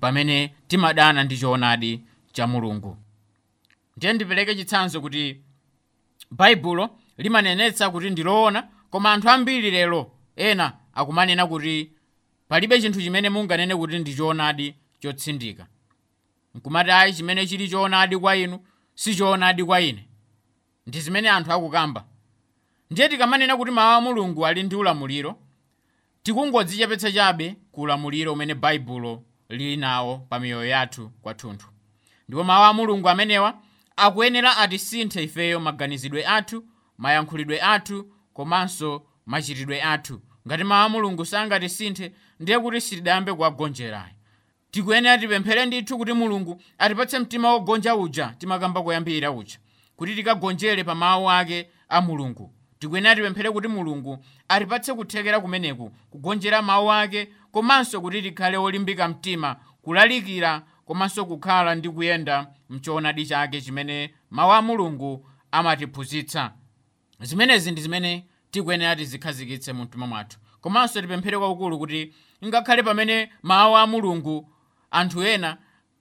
Pamene 0.00 0.54
timadana 0.68 1.24
ndi 1.24 1.38
choonadi 1.38 2.00
cha 2.32 2.46
mulungu. 2.46 2.96
Ndiye 3.96 4.12
ndipereke 4.12 4.54
chitsanzo 4.54 5.00
kuti 5.00 5.40
baibulo 6.30 6.98
limanenetsa 7.18 7.90
kuti 7.90 8.10
ndiloona 8.10 8.68
koma 8.90 9.12
anthu 9.12 9.30
ambiri 9.30 9.70
lero 9.70 10.12
ena 10.36 10.72
akumanena 10.94 11.46
kuti 11.46 11.92
palibe 12.48 12.80
chinthu 12.80 13.02
chimene 13.02 13.30
munganene 13.30 13.76
kuti 13.76 13.98
ndi 13.98 14.14
choonadi 14.14 14.74
chotsindika. 15.00 15.66
Nkumati 16.54 16.90
ayi 16.90 17.12
chimene 17.12 17.46
chili 17.46 17.68
choonadi 17.68 18.16
kwa 18.18 18.36
inu 18.36 18.60
si 18.94 19.14
choonadi 19.14 19.64
kwa 19.64 19.80
ine. 19.80 20.08
Ndi 20.86 21.00
zimene 21.00 21.30
anthu 21.30 21.52
akukamba. 21.52 22.04
Ndiye 22.90 23.08
tikamanena 23.08 23.56
kuti 23.56 23.70
mawu 23.70 23.96
a 23.96 24.00
mulungu 24.00 24.46
ali 24.46 24.62
ndi 24.62 24.76
ulamuliro 24.76 25.38
tikungodzichepetsa 26.22 27.12
chabe 27.12 27.56
ku 27.72 27.80
ulamuliro 27.82 28.32
umene 28.32 28.54
baibulo 28.54 29.22
lili 29.48 29.76
nawo 29.76 30.18
pa 30.18 30.40
miyoyo 30.40 30.68
yathu 30.68 31.08
kwathunthu 31.22 31.66
ndipo 32.32 32.44
mawu 32.44 32.64
a 32.64 32.72
mulungu 32.72 33.08
amenewa 33.08 33.58
akuyenera 33.96 34.56
atisinthe 34.56 35.22
ifeyo 35.24 35.60
maganizidwe 35.60 36.26
athu 36.26 36.64
mayankhulidwe 36.98 37.60
athu 37.62 38.06
komanso 38.34 39.02
machitidwe 39.26 39.82
athu. 39.82 40.20
Ngati 40.48 40.64
mawu 40.64 40.86
a 40.86 40.88
mulungu 40.88 41.24
sangatisinthe 41.24 42.12
ndiye 42.40 42.58
kuti 42.58 42.80
sitidayambe 42.80 43.34
kuwagonjerayo 43.34 44.12
tikuyenera 44.70 45.18
tipemphere 45.18 45.66
ndithu 45.66 45.98
kuti 45.98 46.12
mulungu 46.12 46.62
atipatse 46.78 47.18
mtima 47.18 47.52
wogonja 47.52 47.96
uja 47.96 48.34
timakamba 48.38 48.82
koyambirira 48.82 49.30
uja 49.30 49.58
kuti 49.96 50.14
tikagonjere 50.14 50.84
pa 50.84 50.94
mawu 50.94 51.30
ake 51.30 51.68
a 51.88 52.00
mulungu. 52.00 52.52
Tikuyenera 52.78 53.14
tipemphere 53.16 53.50
kuti 53.50 53.68
mulungu 53.68 54.24
atipatse 54.48 54.94
kuthekera 54.94 55.40
kumeneku 55.40 55.90
kugonjera 56.10 56.62
mawu 56.62 56.92
ake 56.92 57.28
komanso 57.50 58.00
kuti 58.00 58.22
tikhale 58.22 58.56
olimbika 58.56 59.08
mtima 59.08 59.56
kulalikira 59.82 60.62
komanso 60.84 61.24
kukhala 61.26 61.74
ndi 61.74 61.88
kuyenda 61.90 62.46
mchoonadi 62.70 63.26
chake 63.26 63.60
chimene 63.60 64.14
mawu 64.30 64.52
a 64.52 64.62
mulungu 64.62 65.26
amatiphunzitsa. 65.52 66.52
Zimenezi 67.20 67.70
ndi 67.70 67.80
zimene 67.80 68.26
tikuyenera 68.50 68.96
tizikhazikitse 68.96 69.72
mu 69.72 69.82
mtima 69.82 70.06
mwathu. 70.06 70.38
Komanso 70.60 71.00
tipemphere 71.00 71.38
kwakukulu 71.38 71.78
kuti 71.78 72.14
ngakhale 72.44 72.82
pamene 72.82 73.30
mawu 73.42 73.76
a 73.76 73.86
mulungu 73.86 74.48
anthu 74.90 75.22
ena 75.22 75.56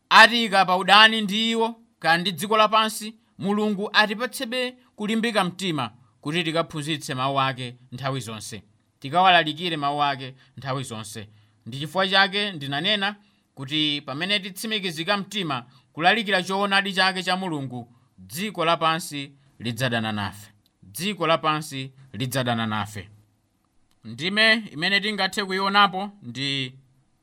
atiyika 0.09 0.65
pa 0.65 0.77
udani 0.77 1.21
ndi 1.21 1.51
iwo 1.51 1.75
kaya 1.99 2.17
ndi 2.17 2.31
dziko 2.31 2.57
lapansi 2.57 3.15
mulungu 3.39 3.89
atipatsebe 3.93 4.75
kulimbika 4.95 5.43
mtima 5.43 5.91
kuti 6.21 6.43
tikaphunzitse 6.43 7.13
mawu 7.13 7.41
ake 7.41 7.75
nthawi 7.91 8.19
zonse. 8.19 8.63
Tikawalalikire 8.99 9.77
mawu 9.77 10.03
ake 10.03 10.35
nthawi 10.57 10.83
zonse. 10.83 11.29
Ndi 11.65 11.79
chifukwa 11.79 12.07
chake 12.07 12.51
ndinanena 12.51 13.15
kuti 13.55 14.01
pamene 14.05 14.39
titsimikizika 14.39 15.17
mtima 15.17 15.65
kulalikira 15.93 16.43
choonadi 16.43 16.93
chake 16.93 17.23
cha 17.23 17.37
mulungu 17.37 17.93
dziko 18.17 18.65
lapansi 18.65 19.31
lidzadana 19.59 20.11
nafe. 20.11 20.51
Dziko 20.83 21.27
lapansi 21.27 21.91
lidzadana 22.13 22.65
nafe. 22.67 23.09
Ndime 24.03 24.53
imene 24.71 24.99
tingathe 25.01 25.45
kuionapo 25.45 26.11
ndi 26.23 26.75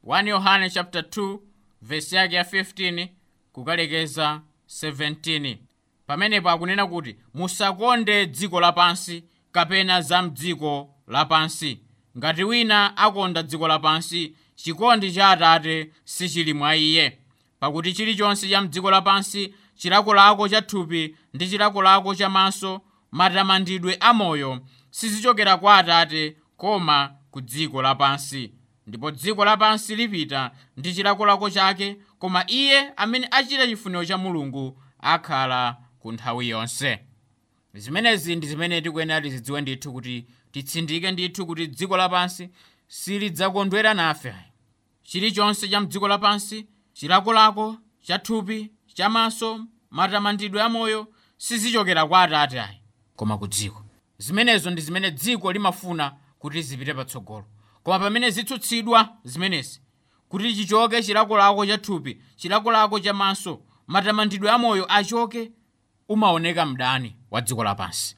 1 0.05 0.29
yohane 0.29 0.71
chapter 0.71 1.03
2 1.03 1.39
vesi 1.83 2.17
yake 2.17 2.35
ya 2.37 2.43
15 2.43 3.09
kukalekeza 3.53 4.41
17 4.69 5.57
pamenepo 6.07 6.51
akunena 6.51 6.87
kuti 6.87 7.17
musakonde 7.35 8.27
dziko 8.27 8.61
lapansi 8.61 9.25
kapena 9.53 10.01
za 10.03 10.23
mdziko 10.23 10.95
lapansi. 11.07 11.81
Ngati 12.19 12.45
wina 12.45 12.97
akonda 12.97 13.43
dziko 13.43 13.69
lapansi 13.69 14.35
chikondi 14.63 15.13
cha 15.13 15.31
atate 15.31 15.91
sichili 16.05 16.55
mwa 16.55 16.77
iye. 16.77 17.19
Pakuti 17.61 17.93
chilichonse 17.93 18.49
cha 18.49 18.61
mdziko 18.63 18.91
lapansi 18.91 19.55
chilakolako 19.75 20.49
cha 20.49 20.63
thupi 20.63 21.17
ndi 21.35 21.49
chilakolako 21.49 22.15
cha 22.15 22.29
maso 22.31 22.81
matamandidwe 23.11 23.95
amoyo 24.01 24.61
sizichokera 24.91 25.57
kwa 25.57 25.77
atate 25.79 26.37
koma 26.57 27.15
ku 27.31 27.41
dziko 27.41 27.83
lapansi. 27.83 28.53
Ndipo 28.87 29.11
dziko 29.11 29.45
lapansi 29.45 29.97
lipita 29.97 30.51
ndi 30.77 30.95
chilakolako 30.95 31.51
chake 31.51 31.97
koma 32.19 32.45
iye 32.51 32.93
amene 32.97 33.29
achita 33.31 33.67
chifuniro 33.67 34.05
cha 34.05 34.19
mulungu 34.19 34.83
akhala 35.01 35.77
ku 36.01 36.13
nthawi 36.13 36.49
yonse. 36.49 36.99
Zimenezi 37.75 38.37
ndi 38.37 38.47
zimene 38.47 38.81
tikuyenera 38.81 39.21
tizidziwe 39.21 39.61
ndithu 39.61 39.93
kuti 39.93 40.27
titsindike 40.53 41.11
ndithu 41.13 41.47
kuti 41.47 41.67
dziko 41.67 41.97
lapansi 41.97 42.49
silidzakondwera 42.89 43.95
nafe 43.95 44.35
chilichonse 45.13 45.69
cha 45.69 45.81
mdziko 45.81 46.09
lapansi 46.09 46.67
chilakolako 46.93 47.77
cha 48.01 48.19
thupi 48.19 48.71
cha 48.95 49.09
maso 49.09 49.61
matamandidwe 49.91 50.63
amoyo 50.63 51.07
sizichokera 51.37 52.07
kwa 52.07 52.23
atate 52.23 52.61
ayi. 52.61 52.81
Koma 53.17 53.39
ku 53.39 53.47
dziko 53.47 53.85
zimenezo 54.19 54.71
ndi 54.71 54.83
zimene 54.83 55.11
dziko 55.11 55.53
limafuna 55.53 56.15
kuti 56.39 56.63
zipite 56.63 56.95
patsogolo. 56.95 57.45
Koma 57.83 57.99
pamene 57.99 58.31
zitsutsidwa 58.31 59.17
zimenezi 59.25 59.81
kuti 60.29 60.55
chichoke 60.55 61.03
chilakolako 61.03 61.67
cha 61.67 61.79
thupi 61.79 62.21
chilakolako 62.37 63.01
cha 63.01 63.13
maso 63.15 63.63
matamandidwe 63.87 64.51
amoyo 64.51 64.93
achoke 64.93 65.53
umaoneka 66.09 66.67
mdani 66.67 67.17
wa 67.31 67.41
dziko 67.41 67.65
lapansi. 67.65 68.17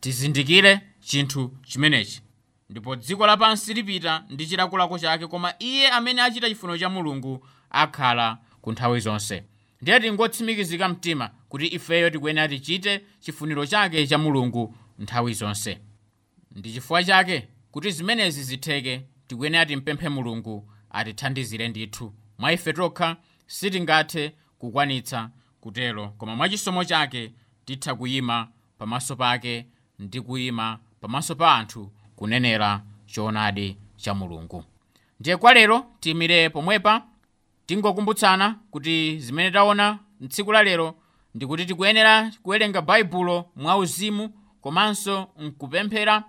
Tizindikire 0.00 0.80
chinthu 1.00 1.56
chimenechi 1.66 2.22
ndipo 2.70 2.96
dziko 2.96 3.26
lapansi 3.26 3.74
lipita 3.74 4.24
ndi 4.30 4.46
chilakolako 4.46 4.98
chake 4.98 5.26
koma 5.26 5.54
iye 5.58 5.88
amene 5.90 6.22
achita 6.22 6.48
chifuniro 6.48 6.78
cha 6.78 6.88
mulungu 6.88 7.46
akhala 7.70 8.38
ku 8.60 8.72
nthawi 8.72 9.00
zonse. 9.00 9.44
Ndiye 9.82 10.00
tingotsimikizika 10.00 10.88
mtima 10.88 11.30
kuti 11.48 11.66
ifeyo 11.66 12.10
tikuyenera 12.10 12.48
tichite 12.48 13.04
chifuniro 13.20 13.66
chake 13.66 14.06
cha 14.06 14.18
mulungu 14.18 14.74
nthawi 14.98 15.34
zonse. 15.34 15.78
Ndi 16.52 16.72
chifukwa 16.72 17.04
chake 17.04 17.48
kuti 17.70 17.90
zimenezi 17.90 18.42
zitheke 18.42 19.02
tikuyenera 19.26 19.66
timpemphe 19.66 20.08
mulungu 20.08 20.70
atithandizire 20.90 21.68
ndithu. 21.68 22.14
Mwa 22.38 22.52
ife 22.52 22.72
tokha 22.72 23.16
sitingathe 23.46 24.34
kukwanitsa 24.58 25.30
kutero 25.60 26.08
koma 26.08 26.36
mwachisomo 26.36 26.84
chake 26.84 27.32
titha 27.64 27.94
kuyima 27.94 28.48
pamaso 28.78 29.16
pake 29.16 29.66
ndi 29.98 30.20
kuyima 30.20 30.78
pamaso 31.00 31.34
pa 31.34 31.54
anthu 31.54 31.92
kunenera 32.18 32.82
choonadi 33.06 33.76
cha 33.96 34.14
mulungu. 34.14 34.64
Ndiye 35.20 35.36
kwa 35.36 35.54
lero 35.54 35.84
tiyimire 36.00 36.48
pomwepa 36.50 37.02
tingokumbutsana 37.66 38.56
kuti 38.70 39.18
zimene 39.18 39.50
taona 39.50 39.98
mtsiku 40.20 40.52
la 40.52 40.62
lero 40.62 40.94
ndikuti 41.34 41.66
tikuyenera 41.66 42.32
kuwerenga 42.42 42.82
baibulo 42.82 43.50
mwauzimu 43.56 44.30
komanso 44.60 45.28
mkupemphera 45.38 46.24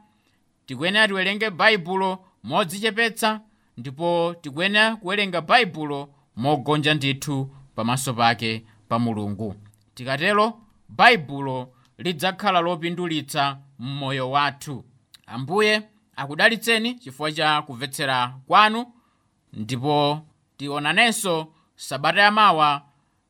tikuyenera 0.65 1.07
tiwerenge 1.07 1.49
baibulo 1.49 2.19
modzichepetsa 2.43 3.41
ndipo 3.77 4.35
tikuyenera 4.41 4.95
kuwerenga 4.95 5.41
baibulo 5.41 6.09
mogonja 6.35 6.93
ndithu 6.93 7.49
pamaso 7.75 8.13
pake 8.13 8.65
pa 8.89 8.99
mulungu. 8.99 9.55
Tikatero 9.95 10.59
baibulo 10.89 11.73
lidzakhala 11.97 12.59
lopindulitsa 12.61 13.57
mmoyo 13.79 14.31
wathu 14.31 14.83
ambuye 15.33 15.81
akudalitseni 16.15 16.93
chifukwa 16.95 17.31
cha 17.31 17.61
kumvetsera 17.61 18.35
kwanu 18.47 18.85
ndipo 19.53 20.21
tionanenso 20.57 21.53
sabata 21.75 22.21
yamawa 22.21 22.81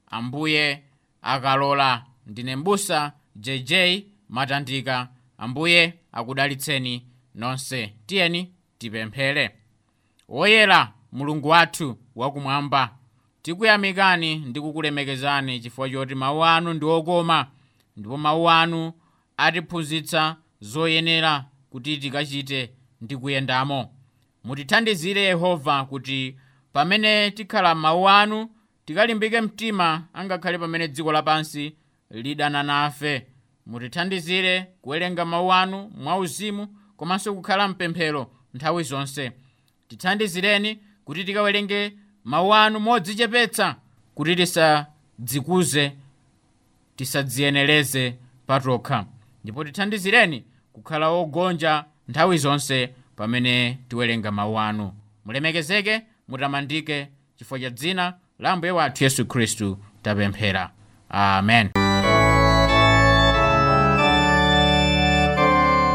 ambuye 0.08 0.84
akalola. 1.22 2.06
Ndine 2.28 2.56
mbusa 2.56 3.12
jj 3.36 3.74
matandika. 4.30 5.08
Ambuye 5.38 5.94
akudalitseni 6.12 7.06
nonse. 7.36 7.94
Tiyeni 8.06 8.52
tipemphere 8.78 9.56
woyera 10.28 10.94
mulungu 11.12 11.48
wathu 11.48 11.98
wakumwamba. 12.16 12.96
Tikuyamikani 13.42 14.36
ndi 14.36 14.62
kukulemekezani 14.62 15.60
chifukwa 15.60 15.90
choti 15.90 16.16
mawu 16.16 16.46
anu 16.46 16.74
ndi 16.74 16.86
okoma 16.86 17.48
ndipo 17.98 18.18
mawu 18.18 18.50
anu 18.50 18.94
atiphunzitsa 19.38 20.36
zoyenera 20.62 21.46
kuti 21.70 21.98
tikachite 21.98 22.72
ndi 23.02 23.18
kuyendamo 23.18 23.94
mutithandizire 24.44 25.22
yehova 25.22 25.86
kuti 25.86 26.36
pamene 26.74 27.32
tikhala 27.32 27.76
mawu 27.76 28.10
anu 28.10 28.50
tikalimbike 28.86 29.42
mtima 29.42 30.08
angakhale 30.14 30.58
pamene 30.58 30.88
dziko 30.88 31.12
lapansi 31.12 31.76
lidana 32.12 32.64
nafe. 32.64 33.28
Mutithandizire 33.66 34.68
kuwerenga 34.82 35.26
mawu 35.26 35.54
anu 35.54 35.92
mwauzimu 35.98 36.68
komanso 36.98 37.34
kukhala 37.34 37.68
mpemphero 37.68 38.32
nthawi 38.54 38.84
zonse. 38.84 39.32
Tithandizireni 39.88 40.80
kuti 41.06 41.24
tikawerenge 41.24 41.94
mawu 42.24 42.54
anu 42.56 42.80
modzichepetsa 42.80 43.76
kuti 44.16 44.36
tisadzikuze 44.36 45.92
tisadziyenereze 46.96 48.16
patokha 48.48 49.06
ndipo 49.44 49.64
tithandizireni 49.64 50.44
kukhala 50.80 51.08
ogonja 51.10 51.84
nthawi 52.08 52.38
zonse 52.38 52.90
pamene 53.16 53.78
tiwerenga 53.90 54.32
mawu 54.32 54.60
anu. 54.60 54.92
Mulemekezeke 55.26 56.02
mutamandike 56.28 57.08
chifukwa 57.36 57.60
cha 57.60 57.70
dzina 57.70 58.14
la 58.40 58.52
ambuye 58.52 58.72
wathu 58.72 59.04
yesu 59.04 59.26
khristu 59.26 59.78
tapemphera. 60.04 60.70
Amen. 61.10 61.70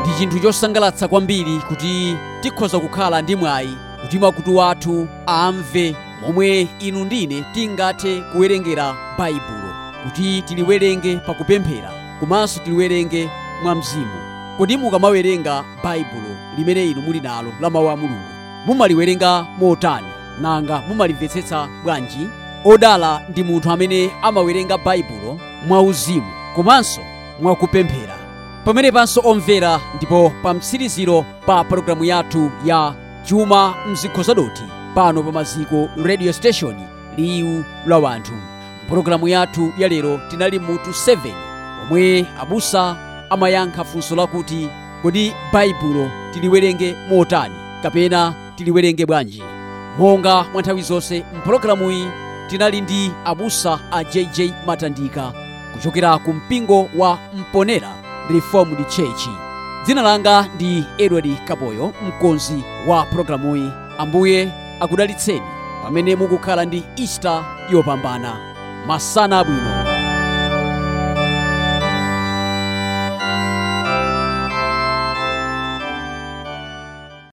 Ndi 0.00 0.10
chinthu 0.18 0.38
chosangalatsa 0.40 1.08
kwambiri 1.08 1.58
kuti 1.68 2.16
tikhoza 2.40 2.80
kukhala 2.80 3.22
ndi 3.22 3.36
mwayi 3.36 3.76
kuti 4.02 4.18
makutu 4.18 4.62
athu 4.62 5.08
amve 5.26 5.96
momwe 6.20 6.68
inu 6.80 7.04
ndine 7.04 7.44
tingathe 7.54 8.20
kuwerengera 8.20 8.96
baibulo 9.18 9.74
kuti 10.04 10.42
tiliwerenge 10.42 11.16
pakupemphera 11.16 11.90
komanso 12.20 12.60
tiliwerenge 12.60 13.30
mwa 13.62 13.74
mzimu 13.74 14.33
kodi 14.58 14.76
mukamawerenga 14.76 15.64
baibulo 15.84 16.36
limene 16.58 16.90
inu 16.90 17.02
muli 17.02 17.20
nalo 17.20 17.52
la 17.60 17.70
mawu 17.70 17.88
a 17.90 17.96
mulungu. 17.96 18.28
Mumaliwerenga 18.66 19.46
motani 19.58 20.06
nanga 20.40 20.82
mumalimvetsetsa 20.88 21.68
bwanji? 21.84 22.28
Odala 22.64 23.22
ndi 23.28 23.42
munthu 23.42 23.70
amene 23.70 24.10
amawerenga 24.22 24.78
baibulo 24.78 25.38
mwauzimu 25.68 26.26
komanso 26.56 27.00
mwakupemphera 27.42 28.14
pamenepanso 28.64 29.20
omvera 29.24 29.80
ndipo 29.96 30.32
pa 30.42 30.54
mtsiriziro 30.54 31.24
pa 31.46 31.64
pologalamu 31.64 32.04
yathu 32.04 32.50
ya 32.64 32.94
chuma 33.24 33.74
mzikhozadoti 33.90 34.62
pano 34.94 35.22
pa 35.22 35.32
maziko 35.32 35.88
radio 36.04 36.32
station 36.32 36.74
liwu 37.16 37.64
la 37.86 37.98
wanthu. 37.98 38.32
Mpologalamu 38.86 39.28
yathu 39.28 39.72
ya 39.78 39.88
lero 39.88 40.20
tinali 40.30 40.58
mutu 40.58 40.90
7 40.90 41.18
omwe 41.82 42.26
abusa 42.40 42.96
amayankha 43.34 43.84
funso 43.84 44.16
lakuti 44.16 44.68
kodi 45.02 45.32
baibulo 45.52 46.10
tiliwerenge 46.32 46.94
motani 47.10 47.54
kapena 47.82 48.34
tiliwerenge 48.56 49.06
bwanji? 49.06 49.42
Monga 49.98 50.44
mwa 50.52 50.62
nthawi 50.62 50.82
zonse 50.82 51.24
mpologalamuyi 51.38 52.08
tinali 52.48 52.80
ndi 52.80 53.10
abusa 53.24 53.78
a 53.92 54.04
jj 54.04 54.40
matandika 54.66 55.32
kuchokera 55.72 56.18
ku 56.18 56.32
mpingo 56.32 56.88
wa 56.96 57.18
mponera 57.36 57.88
reformed 58.30 58.88
church. 58.88 59.28
Dzina 59.84 60.02
langa 60.02 60.46
ndi 60.56 60.84
edward 60.98 61.44
kaboyo 61.44 61.92
mkonzi 62.08 62.64
wa 62.86 63.02
pologalamuyi 63.02 63.70
ambuye 63.98 64.52
akudalitseni 64.80 65.42
pamene 65.82 66.16
mukukhala 66.16 66.64
ndi 66.64 66.84
ista 66.96 67.44
yopambana. 67.70 68.36
Masana 68.86 69.38
abwino 69.38 69.83